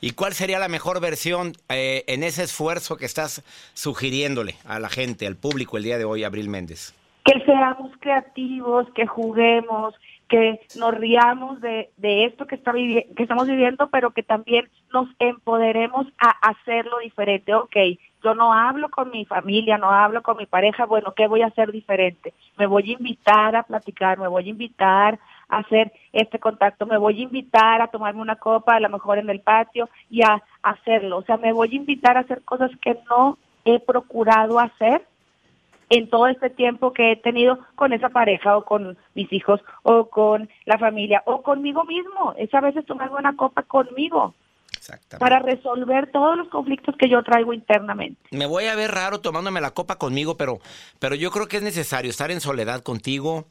¿Y 0.01 0.11
cuál 0.13 0.35
sería 0.35 0.59
la 0.59 0.69
mejor 0.69 1.01
versión 1.01 1.53
eh, 1.69 2.05
en 2.07 2.23
ese 2.23 2.43
esfuerzo 2.43 2.97
que 2.97 3.07
estás 3.07 3.43
sugiriéndole 3.75 4.57
a 4.67 4.79
la 4.79 4.89
gente, 4.89 5.27
al 5.27 5.37
público 5.37 5.77
el 5.77 5.85
día 5.85 5.99
de 5.99 6.05
hoy, 6.05 6.25
Abril 6.25 6.49
Méndez? 6.49 6.95
que 7.27 7.41
seamos 7.41 7.91
creativos, 7.99 8.89
que 8.95 9.05
juguemos, 9.07 9.95
que 10.29 10.61
nos 10.77 10.95
riamos 10.95 11.61
de, 11.61 11.91
esto 11.99 12.47
que, 12.47 12.55
está 12.55 12.73
que 12.73 13.15
estamos 13.19 13.49
viviendo, 13.49 13.89
pero 13.91 14.13
que 14.13 14.23
también 14.23 14.69
nos 14.93 15.09
empoderemos 15.19 16.07
a 16.19 16.31
hacerlo 16.49 16.99
diferente. 16.99 17.53
Ok, 17.53 17.77
yo 18.23 18.35
no 18.37 18.53
hablo 18.53 18.91
con 18.91 19.11
mi 19.11 19.25
familia, 19.25 19.77
no 19.77 19.91
hablo 19.91 20.23
con 20.23 20.37
mi 20.37 20.47
pareja, 20.47 20.87
bueno, 20.87 21.15
¿qué 21.17 21.27
voy 21.27 21.43
a 21.43 21.49
hacer 21.49 21.73
diferente? 21.73 22.33
Me 22.59 22.67
voy 22.67 22.91
a 22.91 22.93
invitar 22.93 23.57
a 23.57 23.65
platicar, 23.65 24.19
me 24.19 24.29
voy 24.29 24.47
a 24.47 24.51
invitar 24.51 25.19
hacer 25.49 25.93
este 26.13 26.39
contacto, 26.39 26.87
me 26.87 26.99
voy 26.99 27.21
a 27.21 27.25
invitar 27.25 27.81
a 27.81 27.89
tomarme 27.89 28.21
una 28.21 28.37
copa, 28.37 28.77
a 28.77 28.81
lo 28.81 28.89
mejor 28.89 29.19
en 29.19 29.31
el 29.31 29.41
patio, 29.41 29.89
y 30.11 30.23
a 30.23 30.43
hacerlo. 30.63 31.19
O 31.19 31.23
sea, 31.23 31.37
me 31.37 31.53
voy 31.53 31.71
a 31.73 31.77
invitar 31.77 32.17
a 32.17 32.21
hacer 32.21 32.43
cosas 32.43 32.71
que 32.81 32.99
no 33.09 33.39
he 33.65 33.81
procurado 33.81 34.59
hacer 34.59 35.03
en 35.89 36.11
todo 36.11 36.27
este 36.27 36.51
tiempo 36.51 36.93
que 36.93 37.13
he 37.13 37.17
tenido 37.17 37.59
con 37.77 37.93
esa 37.93 38.09
pareja 38.09 38.57
o 38.57 38.65
con 38.65 38.99
mis 39.15 39.33
hijos 39.33 39.61
o 39.83 40.09
con 40.09 40.49
la 40.65 40.79
familia 40.79 41.23
o 41.27 41.43
conmigo 41.43 41.85
mismo. 41.85 42.35
Es 42.37 42.53
a 42.55 42.61
veces 42.61 42.85
tomarme 42.87 43.19
una 43.19 43.37
copa 43.37 43.63
conmigo 43.63 44.35
para 45.19 45.41
resolver 45.41 46.11
todos 46.13 46.37
los 46.37 46.49
conflictos 46.49 46.95
que 46.97 47.09
yo 47.09 47.23
traigo 47.23 47.53
internamente. 47.53 48.21
Me 48.31 48.47
voy 48.47 48.67
a 48.67 48.75
ver 48.75 48.93
raro 48.93 49.21
tomándome 49.21 49.61
la 49.61 49.73
copa 49.73 49.97
conmigo, 49.97 50.37
pero, 50.37 50.61
pero 50.99 51.15
yo 51.15 51.31
creo 51.31 51.49
que 51.49 51.59
es 51.59 51.63
necesario 51.63 52.11
estar 52.11 52.31
en 52.31 52.41
soledad 52.41 52.83
contigo. 52.83 53.47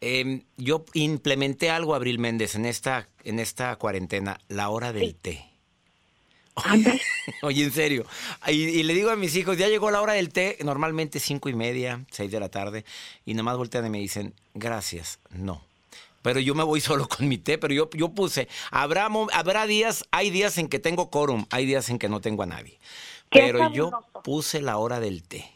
Eh, 0.00 0.42
yo 0.56 0.84
implementé 0.94 1.70
algo, 1.70 1.94
Abril 1.94 2.18
Méndez, 2.18 2.54
en 2.54 2.64
esta, 2.64 3.08
en 3.24 3.38
esta 3.38 3.76
cuarentena, 3.76 4.40
la 4.48 4.70
hora 4.70 4.92
del 4.92 5.14
té. 5.14 5.46
Oye, 7.42 7.64
en 7.64 7.72
serio. 7.72 8.06
Y, 8.46 8.52
y 8.52 8.82
le 8.82 8.94
digo 8.94 9.10
a 9.10 9.16
mis 9.16 9.34
hijos, 9.36 9.56
ya 9.58 9.68
llegó 9.68 9.90
la 9.90 10.00
hora 10.00 10.14
del 10.14 10.30
té, 10.30 10.58
normalmente 10.62 11.20
cinco 11.20 11.48
y 11.48 11.54
media, 11.54 12.04
seis 12.10 12.30
de 12.30 12.40
la 12.40 12.48
tarde, 12.48 12.84
y 13.24 13.34
nomás 13.34 13.56
voltean 13.56 13.86
y 13.86 13.90
me 13.90 13.98
dicen, 13.98 14.34
gracias, 14.54 15.18
no. 15.30 15.62
Pero 16.22 16.40
yo 16.40 16.54
me 16.54 16.64
voy 16.64 16.80
solo 16.80 17.08
con 17.08 17.28
mi 17.28 17.38
té, 17.38 17.58
pero 17.58 17.74
yo, 17.74 17.90
yo 17.90 18.10
puse, 18.10 18.48
habrá, 18.70 19.08
habrá 19.32 19.66
días, 19.66 20.04
hay 20.10 20.30
días 20.30 20.58
en 20.58 20.68
que 20.68 20.78
tengo 20.78 21.10
quórum, 21.10 21.46
hay 21.50 21.66
días 21.66 21.88
en 21.90 21.98
que 21.98 22.08
no 22.08 22.20
tengo 22.20 22.42
a 22.42 22.46
nadie. 22.46 22.78
Pero 23.30 23.72
yo 23.72 23.90
puse 24.24 24.60
la 24.60 24.76
hora 24.78 24.98
del 24.98 25.22
té. 25.22 25.50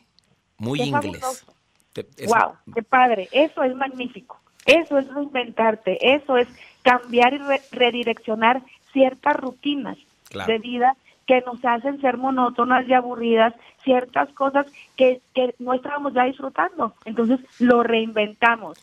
Muy 0.58 0.78
Qué 0.78 0.84
inglés. 0.86 1.20
fabuloso. 1.20 1.53
Es- 1.94 2.26
Wow, 2.28 2.54
qué 2.74 2.82
padre. 2.82 3.28
Eso 3.32 3.62
es 3.62 3.74
magnífico. 3.74 4.40
Eso 4.66 4.98
es 4.98 5.08
reinventarte. 5.12 6.14
Eso 6.14 6.36
es 6.36 6.48
cambiar 6.82 7.34
y 7.34 7.38
re- 7.38 7.60
redireccionar 7.72 8.62
ciertas 8.92 9.36
rutinas 9.36 9.96
Claro. 10.30 10.52
de 10.52 10.58
vida 10.58 10.96
que 11.26 11.40
nos 11.42 11.64
hacen 11.64 12.00
ser 12.00 12.16
monótonas 12.18 12.86
y 12.88 12.92
aburridas, 12.92 13.54
ciertas 13.82 14.28
cosas 14.34 14.66
que, 14.96 15.20
que 15.34 15.54
no 15.58 15.72
estábamos 15.72 16.12
ya 16.12 16.24
disfrutando. 16.24 16.94
Entonces 17.04 17.40
lo 17.60 17.82
reinventamos. 17.82 18.78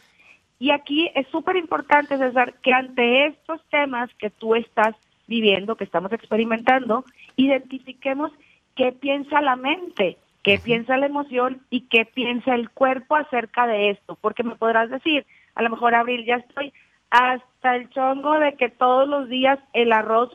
Y 0.59 0.71
aquí 0.71 1.09
es 1.15 1.27
súper 1.27 1.55
importante, 1.55 2.17
César, 2.17 2.53
que 2.61 2.73
ante 2.73 3.25
estos 3.27 3.61
temas 3.69 4.09
que 4.19 4.29
tú 4.29 4.55
estás 4.55 4.95
viviendo, 5.27 5.75
que 5.75 5.83
estamos 5.83 6.11
experimentando, 6.13 7.03
identifiquemos 7.35 8.31
qué 8.75 8.91
piensa 8.91 9.41
la 9.41 9.55
mente, 9.55 10.17
qué 10.43 10.59
piensa 10.59 10.97
la 10.97 11.05
emoción 11.05 11.61
y 11.69 11.81
qué 11.87 12.05
piensa 12.05 12.55
el 12.55 12.69
cuerpo 12.69 13.15
acerca 13.15 13.67
de 13.67 13.91
esto. 13.91 14.17
Porque 14.21 14.43
me 14.43 14.55
podrás 14.55 14.89
decir, 14.89 15.25
a 15.55 15.61
lo 15.61 15.69
mejor, 15.69 15.93
Abril, 15.95 16.25
ya 16.25 16.35
estoy 16.35 16.73
hasta 17.09 17.75
el 17.75 17.89
chongo 17.89 18.39
de 18.39 18.55
que 18.55 18.69
todos 18.69 19.07
los 19.07 19.27
días 19.29 19.59
el 19.73 19.91
arroz 19.91 20.31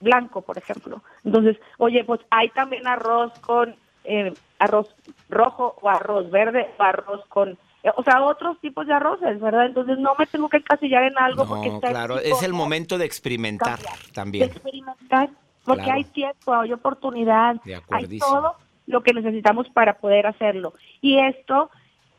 blanco, 0.00 0.42
por 0.42 0.58
ejemplo. 0.58 1.02
Entonces, 1.24 1.56
oye, 1.78 2.04
pues 2.04 2.20
hay 2.30 2.48
también 2.50 2.86
arroz 2.86 3.32
con 3.40 3.74
eh, 4.04 4.32
arroz 4.58 4.94
rojo 5.28 5.76
o 5.80 5.88
arroz 5.88 6.30
verde 6.30 6.68
o 6.78 6.82
arroz 6.82 7.24
con, 7.28 7.50
eh, 7.82 7.90
o 7.96 8.02
sea, 8.02 8.22
otros 8.22 8.60
tipos 8.60 8.86
de 8.86 8.94
arroces, 8.94 9.40
¿verdad? 9.40 9.66
Entonces 9.66 9.98
no 9.98 10.14
me 10.18 10.26
tengo 10.26 10.48
que 10.48 10.58
encasillar 10.58 11.04
en 11.04 11.16
algo 11.18 11.46
porque 11.46 11.68
está 11.68 11.88
claro, 11.88 12.18
es 12.18 12.42
el 12.42 12.52
momento 12.52 12.98
de 12.98 13.04
experimentar 13.06 13.78
de 13.78 13.86
también. 14.12 14.44
experimentar, 14.50 15.30
porque 15.64 15.84
Claro. 15.84 15.98
hay 15.98 16.04
tiempo, 16.04 16.52
hay 16.52 16.72
oportunidad, 16.72 17.56
De 17.64 17.80
hay 17.90 18.18
todo 18.18 18.56
lo 18.86 19.02
que 19.02 19.12
necesitamos 19.12 19.68
para 19.70 19.94
poder 19.94 20.26
hacerlo. 20.26 20.74
Y 21.00 21.18
esto, 21.18 21.70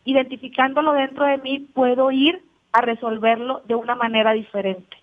identificándolo 0.05 0.93
dentro 0.93 1.25
de 1.25 1.37
mí, 1.37 1.59
puedo 1.59 2.11
ir 2.11 2.41
a 2.71 2.81
resolverlo 2.81 3.61
de 3.65 3.75
una 3.75 3.95
manera 3.95 4.33
diferente. 4.33 4.97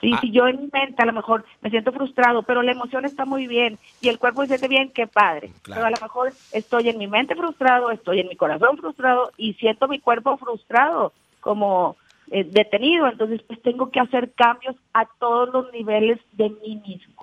Sí, 0.00 0.12
Ah. 0.14 0.18
Si 0.20 0.30
yo 0.30 0.46
en 0.46 0.60
mi 0.60 0.70
mente 0.72 1.02
a 1.02 1.06
lo 1.06 1.12
mejor 1.12 1.44
me 1.60 1.70
siento 1.70 1.92
frustrado, 1.92 2.42
pero 2.42 2.62
la 2.62 2.72
emoción 2.72 3.04
está 3.04 3.24
muy 3.24 3.46
bien 3.46 3.78
y 4.00 4.08
el 4.08 4.18
cuerpo 4.18 4.42
se 4.42 4.48
siente 4.48 4.68
bien, 4.68 4.90
qué 4.90 5.06
padre. 5.06 5.50
Claro. 5.62 5.80
Pero 5.80 5.86
a 5.86 5.90
lo 5.90 5.96
mejor 6.00 6.32
estoy 6.52 6.88
en 6.88 6.98
mi 6.98 7.08
mente 7.08 7.34
frustrado, 7.34 7.90
estoy 7.90 8.20
en 8.20 8.28
mi 8.28 8.36
corazón 8.36 8.76
frustrado 8.76 9.32
y 9.36 9.54
siento 9.54 9.88
mi 9.88 9.98
cuerpo 9.98 10.36
frustrado, 10.36 11.12
como 11.40 11.96
eh, 12.30 12.44
detenido. 12.44 13.08
Entonces, 13.08 13.42
pues 13.42 13.60
tengo 13.62 13.90
que 13.90 14.00
hacer 14.00 14.32
cambios 14.34 14.76
a 14.92 15.06
todos 15.18 15.48
los 15.52 15.72
niveles 15.72 16.20
de 16.32 16.50
mí 16.50 16.80
mismo. 16.86 17.17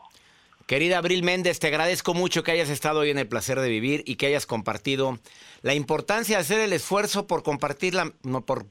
Querida 0.65 0.97
Abril 0.97 1.23
Méndez, 1.23 1.59
te 1.59 1.67
agradezco 1.67 2.15
mucho 2.15 2.43
que 2.43 2.51
hayas 2.51 2.69
estado 2.69 3.01
hoy 3.01 3.11
en 3.11 3.19
el 3.19 3.27
placer 3.27 3.59
de 3.59 3.69
vivir 3.69 4.01
y 4.07 4.15
que 4.15 4.25
hayas 4.25 4.47
compartido 4.47 5.19
la 5.61 5.75
importancia 5.75 6.37
de 6.37 6.41
hacer 6.41 6.59
el 6.59 6.73
esfuerzo 6.73 7.27
por 7.27 7.43
compartir 7.43 7.93
la, 7.93 8.11
no, 8.23 8.41
por, 8.41 8.65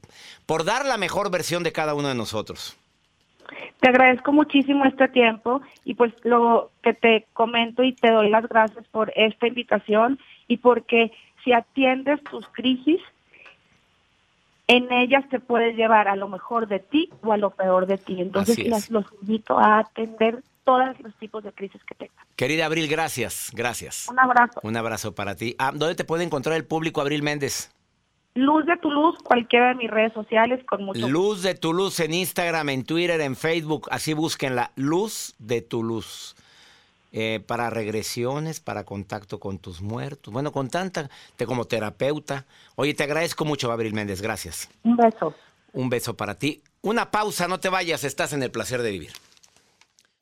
por 0.45 0.65
dar 0.65 0.85
la 0.85 0.97
mejor 0.97 1.31
versión 1.31 1.63
de 1.63 1.71
cada 1.71 1.93
uno 1.93 2.09
de 2.09 2.15
nosotros. 2.15 2.77
Te 3.79 3.89
agradezco 3.89 4.33
muchísimo 4.33 4.83
este 4.85 5.07
tiempo 5.07 5.61
y 5.85 5.93
pues 5.93 6.13
lo 6.23 6.71
que 6.83 6.93
te 6.93 7.27
comento 7.31 7.81
y 7.81 7.93
te 7.93 8.11
doy 8.11 8.29
las 8.29 8.47
gracias 8.49 8.85
por 8.87 9.13
esta 9.15 9.47
invitación 9.47 10.19
y 10.49 10.57
porque 10.57 11.13
si 11.45 11.53
atiendes 11.53 12.21
tus 12.23 12.45
crisis, 12.49 12.99
en 14.67 14.91
ellas 14.91 15.23
te 15.29 15.39
puedes 15.39 15.77
llevar 15.77 16.09
a 16.09 16.15
lo 16.17 16.27
mejor 16.27 16.67
de 16.67 16.79
ti 16.79 17.09
o 17.23 17.31
a 17.31 17.37
lo 17.37 17.51
peor 17.51 17.85
de 17.85 17.97
ti. 17.97 18.19
Entonces 18.19 18.89
los 18.89 19.05
invito 19.21 19.57
a 19.59 19.79
atender 19.79 20.41
todos 20.65 20.99
los 20.99 21.15
tipos 21.15 21.43
de 21.43 21.53
crisis 21.53 21.81
que 21.85 21.95
tengan. 21.95 22.25
Querida 22.35 22.65
Abril, 22.65 22.89
gracias, 22.89 23.51
gracias. 23.53 24.07
Un 24.09 24.19
abrazo. 24.19 24.59
Un 24.63 24.75
abrazo 24.75 25.15
para 25.15 25.35
ti. 25.35 25.55
Ah, 25.57 25.71
¿Dónde 25.73 25.95
te 25.95 26.03
puede 26.03 26.23
encontrar 26.23 26.57
el 26.57 26.65
público, 26.65 26.99
Abril 26.99 27.23
Méndez? 27.23 27.71
Luz 28.33 28.65
de 28.65 28.75
tu 28.77 28.91
luz, 28.91 29.17
cualquiera 29.23 29.69
de 29.69 29.75
mis 29.75 29.89
redes 29.89 30.11
sociales, 30.11 30.59
con 30.65 30.83
mucho 30.83 31.07
Luz 31.07 31.41
de 31.41 31.55
tu 31.55 31.71
luz 31.71 32.01
en 32.01 32.13
Instagram, 32.13 32.67
en 32.67 32.83
Twitter, 32.83 33.21
en 33.21 33.37
Facebook. 33.37 33.87
Así 33.91 34.13
búsquenla. 34.13 34.71
Luz 34.75 35.35
de 35.39 35.61
tu 35.61 35.83
luz. 35.83 36.35
Eh, 37.13 37.39
para 37.47 37.69
regresiones, 37.69 38.59
para 38.59 38.83
contacto 38.83 39.39
con 39.39 39.57
tus 39.57 39.81
muertos. 39.81 40.33
Bueno, 40.33 40.51
con 40.51 40.69
tanta, 40.69 41.09
te 41.37 41.45
como 41.45 41.63
terapeuta. 41.63 42.43
Oye, 42.75 42.93
te 42.93 43.03
agradezco 43.03 43.45
mucho, 43.45 43.69
Gabriel 43.69 43.93
Méndez. 43.93 44.21
Gracias. 44.21 44.69
Un 44.83 44.97
beso. 44.97 45.33
Un 45.71 45.89
beso 45.89 46.17
para 46.17 46.35
ti. 46.35 46.61
Una 46.81 47.11
pausa, 47.11 47.47
no 47.47 47.61
te 47.61 47.69
vayas, 47.69 48.03
estás 48.03 48.33
en 48.33 48.43
el 48.43 48.51
placer 48.51 48.81
de 48.81 48.91
vivir. 48.91 49.13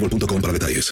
para 0.00 0.52
detalles. 0.52 0.90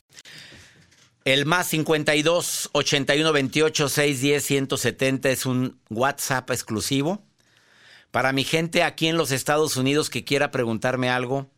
El 1.24 1.44
más 1.44 1.68
52 1.68 2.70
81 2.72 3.32
28 3.32 3.88
610 3.88 4.44
170 4.44 5.30
es 5.30 5.44
un 5.44 5.80
WhatsApp 5.90 6.50
exclusivo. 6.50 7.24
Para 8.12 8.32
mi 8.32 8.44
gente 8.44 8.82
aquí 8.82 9.08
en 9.08 9.16
los 9.16 9.32
Estados 9.32 9.76
Unidos 9.76 10.08
que 10.08 10.24
quiera 10.24 10.50
preguntarme 10.50 11.10
algo, 11.10 11.50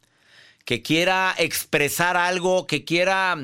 que 0.64 0.82
quiera 0.82 1.34
expresar 1.37 2.16
algo, 2.16 2.66
que 2.66 2.84
quiera, 2.84 3.37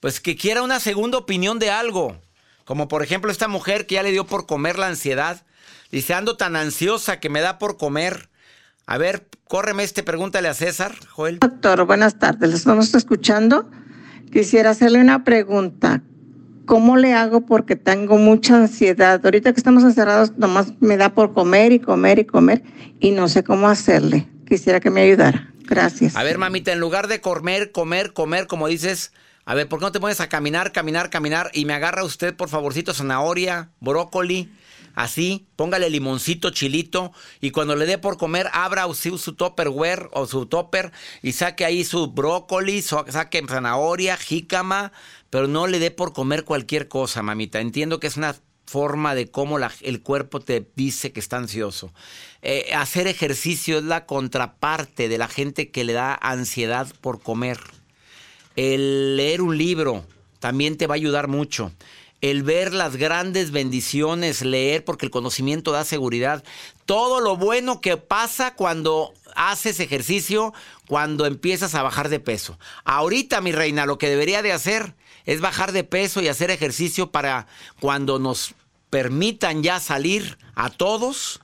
pues 0.00 0.20
que 0.20 0.36
quiera 0.36 0.62
una 0.62 0.80
segunda 0.80 1.18
opinión 1.18 1.58
de 1.58 1.70
algo. 1.70 2.20
Como 2.64 2.88
por 2.88 3.02
ejemplo 3.02 3.30
esta 3.30 3.48
mujer 3.48 3.86
que 3.86 3.94
ya 3.96 4.02
le 4.02 4.10
dio 4.10 4.26
por 4.26 4.46
comer 4.46 4.78
la 4.78 4.88
ansiedad. 4.88 5.44
Dice, 5.90 6.14
ando 6.14 6.36
tan 6.36 6.56
ansiosa 6.56 7.20
que 7.20 7.28
me 7.28 7.40
da 7.40 7.58
por 7.58 7.76
comer. 7.76 8.28
A 8.92 8.98
ver, 8.98 9.26
córreme 9.48 9.84
este, 9.84 10.02
pregúntale 10.02 10.48
a 10.48 10.52
César, 10.52 10.94
Joel. 11.08 11.38
Doctor, 11.38 11.86
buenas 11.86 12.18
tardes. 12.18 12.50
¿Les 12.50 12.58
estamos 12.58 12.94
escuchando? 12.94 13.70
Quisiera 14.30 14.68
hacerle 14.68 15.00
una 15.00 15.24
pregunta. 15.24 16.02
¿Cómo 16.66 16.98
le 16.98 17.14
hago? 17.14 17.46
Porque 17.46 17.74
tengo 17.74 18.18
mucha 18.18 18.54
ansiedad. 18.54 19.18
Ahorita 19.24 19.54
que 19.54 19.58
estamos 19.58 19.82
encerrados, 19.82 20.36
nomás 20.36 20.74
me 20.80 20.98
da 20.98 21.14
por 21.14 21.32
comer 21.32 21.72
y 21.72 21.80
comer 21.80 22.18
y 22.18 22.26
comer 22.26 22.64
y 23.00 23.12
no 23.12 23.28
sé 23.28 23.42
cómo 23.42 23.66
hacerle. 23.66 24.28
Quisiera 24.46 24.78
que 24.78 24.90
me 24.90 25.00
ayudara. 25.00 25.50
Gracias. 25.60 26.14
A 26.14 26.22
ver, 26.22 26.36
mamita, 26.36 26.70
en 26.70 26.78
lugar 26.78 27.08
de 27.08 27.22
comer, 27.22 27.72
comer, 27.72 28.12
comer, 28.12 28.46
como 28.46 28.68
dices, 28.68 29.14
a 29.46 29.54
ver, 29.54 29.68
¿por 29.68 29.78
qué 29.78 29.86
no 29.86 29.92
te 29.92 30.00
pones 30.00 30.20
a 30.20 30.28
caminar, 30.28 30.70
caminar, 30.72 31.08
caminar? 31.08 31.50
Y 31.54 31.64
me 31.64 31.72
agarra 31.72 32.04
usted, 32.04 32.36
por 32.36 32.50
favorcito, 32.50 32.92
zanahoria, 32.92 33.70
brócoli, 33.80 34.52
así, 34.94 35.46
póngale 35.56 35.90
limoncito, 35.90 36.50
chilito, 36.50 37.12
y 37.40 37.50
cuando 37.50 37.76
le 37.76 37.86
dé 37.86 37.98
por 37.98 38.18
comer, 38.18 38.48
abra 38.52 38.86
su, 38.94 39.18
su 39.18 39.34
topperware 39.34 40.08
o 40.12 40.26
su 40.26 40.46
topper 40.46 40.92
y 41.22 41.32
saque 41.32 41.64
ahí 41.64 41.84
su 41.84 42.08
brócoli, 42.08 42.82
saque 42.82 43.44
zanahoria, 43.46 44.16
jícama, 44.16 44.92
pero 45.30 45.46
no 45.46 45.66
le 45.66 45.78
dé 45.78 45.90
por 45.90 46.12
comer 46.12 46.44
cualquier 46.44 46.88
cosa, 46.88 47.22
mamita. 47.22 47.60
Entiendo 47.60 48.00
que 48.00 48.06
es 48.06 48.16
una 48.16 48.36
forma 48.66 49.14
de 49.14 49.30
cómo 49.30 49.58
el 49.58 50.02
cuerpo 50.02 50.40
te 50.40 50.66
dice 50.76 51.12
que 51.12 51.20
está 51.20 51.36
ansioso. 51.36 51.92
Eh, 52.40 52.72
hacer 52.74 53.06
ejercicio 53.06 53.78
es 53.78 53.84
la 53.84 54.06
contraparte 54.06 55.08
de 55.08 55.18
la 55.18 55.28
gente 55.28 55.70
que 55.70 55.84
le 55.84 55.92
da 55.92 56.14
ansiedad 56.14 56.88
por 57.00 57.20
comer. 57.20 57.58
El 58.56 59.16
leer 59.16 59.42
un 59.42 59.58
libro 59.58 60.06
también 60.38 60.76
te 60.76 60.86
va 60.86 60.94
a 60.94 60.96
ayudar 60.96 61.28
mucho. 61.28 61.72
El 62.22 62.42
ver 62.42 62.72
las 62.72 62.96
grandes 62.96 63.50
bendiciones, 63.50 64.42
leer 64.42 64.84
porque 64.84 65.04
el 65.04 65.10
conocimiento 65.10 65.72
da 65.72 65.84
seguridad. 65.84 66.42
Todo 66.86 67.20
lo 67.20 67.36
bueno 67.36 67.82
que 67.82 67.98
pasa 67.98 68.54
cuando 68.54 69.12
haces 69.34 69.80
ejercicio, 69.80 70.54
cuando 70.86 71.26
empiezas 71.26 71.74
a 71.74 71.82
bajar 71.82 72.08
de 72.08 72.20
peso. 72.20 72.58
Ahorita, 72.84 73.42
mi 73.42 73.52
reina, 73.52 73.84
lo 73.84 73.98
que 73.98 74.08
debería 74.08 74.40
de 74.40 74.52
hacer 74.52 74.94
es 75.26 75.40
bajar 75.40 75.72
de 75.72 75.84
peso 75.84 76.22
y 76.22 76.28
hacer 76.28 76.50
ejercicio 76.50 77.10
para 77.10 77.46
cuando 77.80 78.18
nos 78.18 78.54
permitan 78.88 79.62
ya 79.62 79.80
salir 79.80 80.38
a 80.54 80.70
todos, 80.70 81.40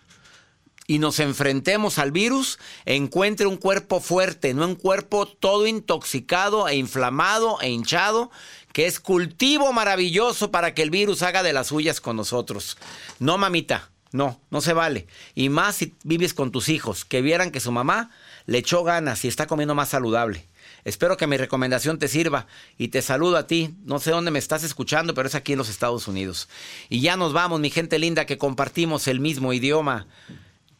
y 0.90 0.98
nos 0.98 1.20
enfrentemos 1.20 1.98
al 1.98 2.12
virus, 2.12 2.58
encuentre 2.86 3.46
un 3.46 3.58
cuerpo 3.58 4.00
fuerte, 4.00 4.54
no 4.54 4.64
un 4.64 4.74
cuerpo 4.74 5.28
todo 5.28 5.66
intoxicado 5.66 6.66
e 6.66 6.76
inflamado 6.76 7.60
e 7.60 7.68
hinchado, 7.68 8.30
que 8.72 8.86
es 8.86 9.00
cultivo 9.00 9.72
maravilloso 9.72 10.50
para 10.50 10.74
que 10.74 10.82
el 10.82 10.90
virus 10.90 11.22
haga 11.22 11.42
de 11.42 11.52
las 11.52 11.68
suyas 11.68 12.00
con 12.00 12.16
nosotros. 12.16 12.76
No, 13.18 13.38
mamita, 13.38 13.90
no, 14.12 14.40
no 14.50 14.60
se 14.60 14.72
vale. 14.72 15.06
Y 15.34 15.48
más 15.48 15.76
si 15.76 15.94
vives 16.04 16.34
con 16.34 16.50
tus 16.50 16.68
hijos, 16.68 17.04
que 17.04 17.22
vieran 17.22 17.50
que 17.50 17.60
su 17.60 17.72
mamá 17.72 18.10
le 18.46 18.58
echó 18.58 18.84
ganas 18.84 19.24
y 19.24 19.28
está 19.28 19.46
comiendo 19.46 19.74
más 19.74 19.90
saludable. 19.90 20.46
Espero 20.84 21.16
que 21.16 21.26
mi 21.26 21.36
recomendación 21.36 21.98
te 21.98 22.08
sirva 22.08 22.46
y 22.78 22.88
te 22.88 23.02
saludo 23.02 23.36
a 23.36 23.46
ti. 23.46 23.74
No 23.84 23.98
sé 23.98 24.10
dónde 24.10 24.30
me 24.30 24.38
estás 24.38 24.62
escuchando, 24.62 25.12
pero 25.12 25.28
es 25.28 25.34
aquí 25.34 25.52
en 25.52 25.58
los 25.58 25.68
Estados 25.68 26.08
Unidos. 26.08 26.48
Y 26.88 27.00
ya 27.00 27.16
nos 27.16 27.32
vamos, 27.32 27.60
mi 27.60 27.70
gente 27.70 27.98
linda, 27.98 28.26
que 28.26 28.38
compartimos 28.38 29.08
el 29.08 29.20
mismo 29.20 29.52
idioma. 29.52 30.06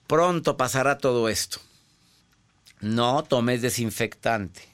Pronto 0.06 0.56
pasará 0.56 0.98
todo 0.98 1.28
esto. 1.28 1.60
No 2.80 3.24
tomes 3.24 3.60
desinfectante. 3.60 4.67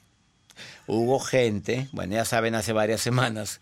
Hubo 0.86 1.18
gente, 1.20 1.88
bueno, 1.92 2.14
ya 2.14 2.24
saben, 2.24 2.54
hace 2.54 2.72
varias 2.72 3.00
semanas, 3.00 3.60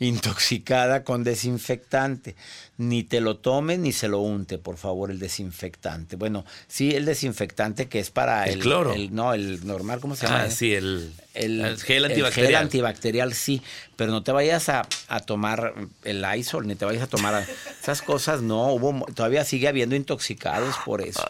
intoxicada 0.00 1.04
con 1.04 1.24
desinfectante. 1.24 2.34
Ni 2.78 3.04
te 3.04 3.20
lo 3.20 3.36
tome 3.36 3.78
ni 3.78 3.92
se 3.92 4.08
lo 4.08 4.20
unte, 4.20 4.58
por 4.58 4.76
favor, 4.76 5.10
el 5.10 5.18
desinfectante. 5.18 6.16
Bueno, 6.16 6.44
sí, 6.66 6.94
el 6.94 7.04
desinfectante 7.04 7.86
que 7.88 8.00
es 8.00 8.10
para 8.10 8.44
El 8.46 8.54
el, 8.54 8.60
cloro. 8.60 8.92
el- 8.94 9.14
no, 9.14 9.34
el 9.34 9.66
normal, 9.66 10.00
¿cómo 10.00 10.16
se 10.16 10.26
llama? 10.26 10.42
Ah, 10.44 10.50
sí, 10.50 10.74
el... 10.74 11.12
el, 11.34 11.60
El 11.60 11.78
gel 11.80 12.04
el 12.04 12.10
antibacterial. 12.12 12.62
antibacterial 12.62 13.34
sí, 13.34 13.62
pero 13.96 14.10
no 14.12 14.22
te 14.22 14.32
vayas 14.32 14.68
a, 14.68 14.86
a 15.08 15.20
tomar 15.20 15.74
el 16.04 16.22
Lysol, 16.22 16.66
ni 16.66 16.74
te 16.76 16.84
vayas 16.84 17.02
a 17.02 17.06
tomar 17.06 17.34
a- 17.34 17.46
esas 17.82 18.02
cosas, 18.02 18.40
no, 18.42 18.68
hubo, 18.68 19.04
todavía 19.14 19.44
sigue 19.44 19.68
habiendo 19.68 19.96
intoxicados 19.96 20.76
por 20.84 21.00
eso. 21.02 21.24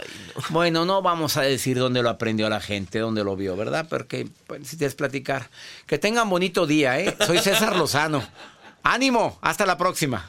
Bueno, 0.51 0.85
no 0.85 1.03
vamos 1.03 1.37
a 1.37 1.43
decir 1.43 1.79
dónde 1.79 2.03
lo 2.03 2.11
aprendió 2.11 2.49
la 2.49 2.61
gente, 2.61 2.99
dónde 2.99 3.25
lo 3.25 3.35
vio, 3.37 3.57
¿verdad? 3.57 3.87
Porque 3.89 4.29
pues, 4.47 4.69
si 4.69 4.77
tienes 4.77 4.95
platicar. 4.95 5.49
Que 5.87 5.99
tengan 5.99 6.29
bonito 6.31 6.67
día, 6.67 7.01
¿eh? 7.01 7.17
Soy 7.27 7.39
César 7.39 7.77
Lozano. 7.79 8.23
Ánimo, 8.83 9.39
hasta 9.41 9.65
la 9.67 9.79
próxima. 9.79 10.29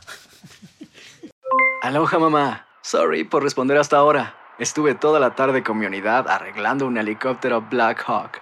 Aloha 1.81 2.17
mamá. 2.19 2.67
Sorry 2.81 3.23
por 3.23 3.43
responder 3.43 3.77
hasta 3.77 3.97
ahora. 3.97 4.35
Estuve 4.57 4.95
toda 4.95 5.19
la 5.19 5.35
tarde 5.35 5.63
con 5.63 5.77
mi 5.77 5.85
unidad 5.85 6.29
arreglando 6.29 6.85
un 6.87 6.97
helicóptero 6.97 7.61
Black 7.61 8.03
Hawk. 8.07 8.41